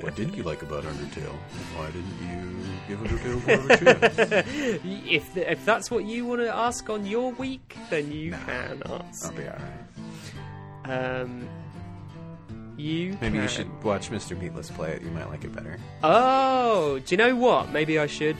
[0.00, 1.32] What did you like about Undertale?
[1.76, 4.18] Why didn't you give Undertale more of a chance?
[5.08, 8.38] if th- if that's what you want to ask on your week, then you Nah.
[8.44, 9.24] can ask.
[9.24, 9.62] I'll be alright.
[11.22, 11.48] Um,
[12.76, 13.48] you Maybe you can.
[13.48, 14.38] should watch Mr.
[14.38, 15.02] Meatless play it.
[15.02, 15.78] You might like it better.
[16.02, 17.70] Oh, do you know what?
[17.72, 18.36] Maybe I should.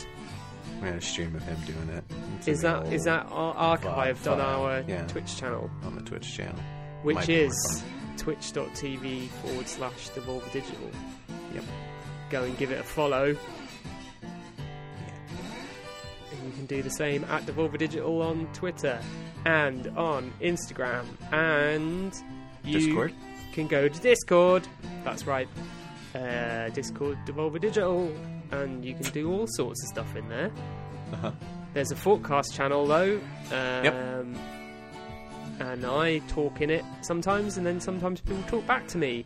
[0.83, 2.05] We had a stream of him doing it.
[2.39, 5.07] It's Is that is that ar- archived on our yeah.
[5.07, 6.59] Twitch channel, on the Twitch channel?
[7.03, 7.83] which Might is
[8.19, 10.91] twitch.tv forward slash Devolver Digital.
[11.55, 11.65] Yep.
[12.31, 13.37] Go and give it a follow.
[16.33, 19.01] And you can do the same at Devolver Digital on Twitter
[19.45, 21.05] and on Instagram.
[21.33, 22.13] And
[22.65, 23.15] you Discord.
[23.57, 24.69] Can go to Discord.
[25.03, 25.49] That's right.
[26.15, 28.13] Uh, Discord Devolver Digital.
[28.53, 30.53] And you can do all sorts of stuff in there.
[31.15, 31.33] Uh-huh.
[31.73, 33.17] There's a forecast channel though.
[33.51, 33.95] Um, Yep.
[35.59, 39.25] And I talk in it sometimes, and then sometimes people talk back to me.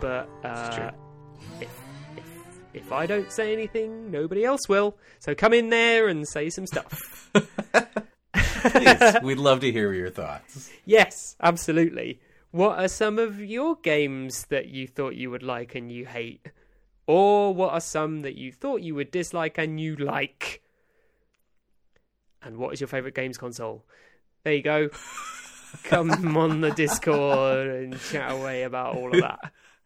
[0.00, 0.92] But uh,
[1.60, 1.68] if
[2.16, 2.24] if
[2.74, 4.96] if I don't say anything, nobody else will.
[5.18, 7.28] So come in there and say some stuff.
[8.32, 10.70] Please, we'd love to hear your thoughts.
[10.84, 12.20] yes, absolutely.
[12.54, 16.46] What are some of your games that you thought you would like and you hate?
[17.04, 20.62] Or what are some that you thought you would dislike and you like?
[22.40, 23.84] And what is your favourite games console?
[24.44, 24.88] There you go.
[25.82, 29.20] Come on the Discord and chat away about all of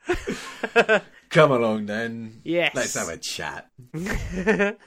[0.06, 1.04] that.
[1.30, 2.42] Come along then.
[2.44, 2.74] Yes.
[2.74, 3.70] Let's have a chat.
[3.94, 4.74] I...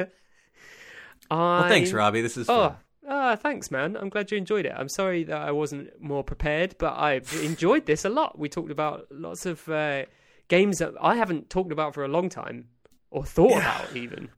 [1.32, 2.22] Well, thanks, Robbie.
[2.22, 2.76] This is Oh, fun.
[3.08, 3.96] Ah, thanks, man.
[3.98, 4.74] I'm glad you enjoyed it.
[4.76, 8.38] I'm sorry that I wasn't more prepared, but I've enjoyed this a lot.
[8.40, 10.06] We talked about lots of uh,
[10.48, 12.70] games that I haven't talked about for a long time
[13.10, 13.82] or thought Yeah.
[13.84, 14.30] about even.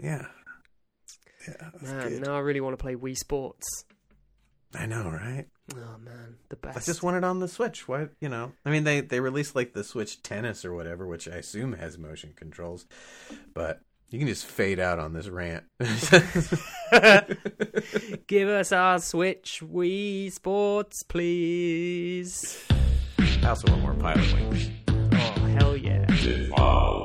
[0.00, 0.26] Yeah.
[1.48, 2.22] Yeah, Man, good.
[2.22, 3.66] now I really want to play Wii Sports.
[4.74, 5.46] I know, right?
[5.74, 6.76] Oh man, the best.
[6.76, 7.88] I just want it on the Switch.
[7.88, 8.52] Why, you know?
[8.64, 11.96] I mean, they they released like the Switch Tennis or whatever, which I assume has
[11.98, 12.86] motion controls,
[13.54, 13.80] but
[14.10, 15.64] you can just fade out on this rant.
[18.26, 22.60] Give us our Switch Wii Sports, please.
[23.42, 24.70] I also want more Pilotwings.
[25.12, 26.06] Oh hell yeah!
[26.06, 27.04] Devour.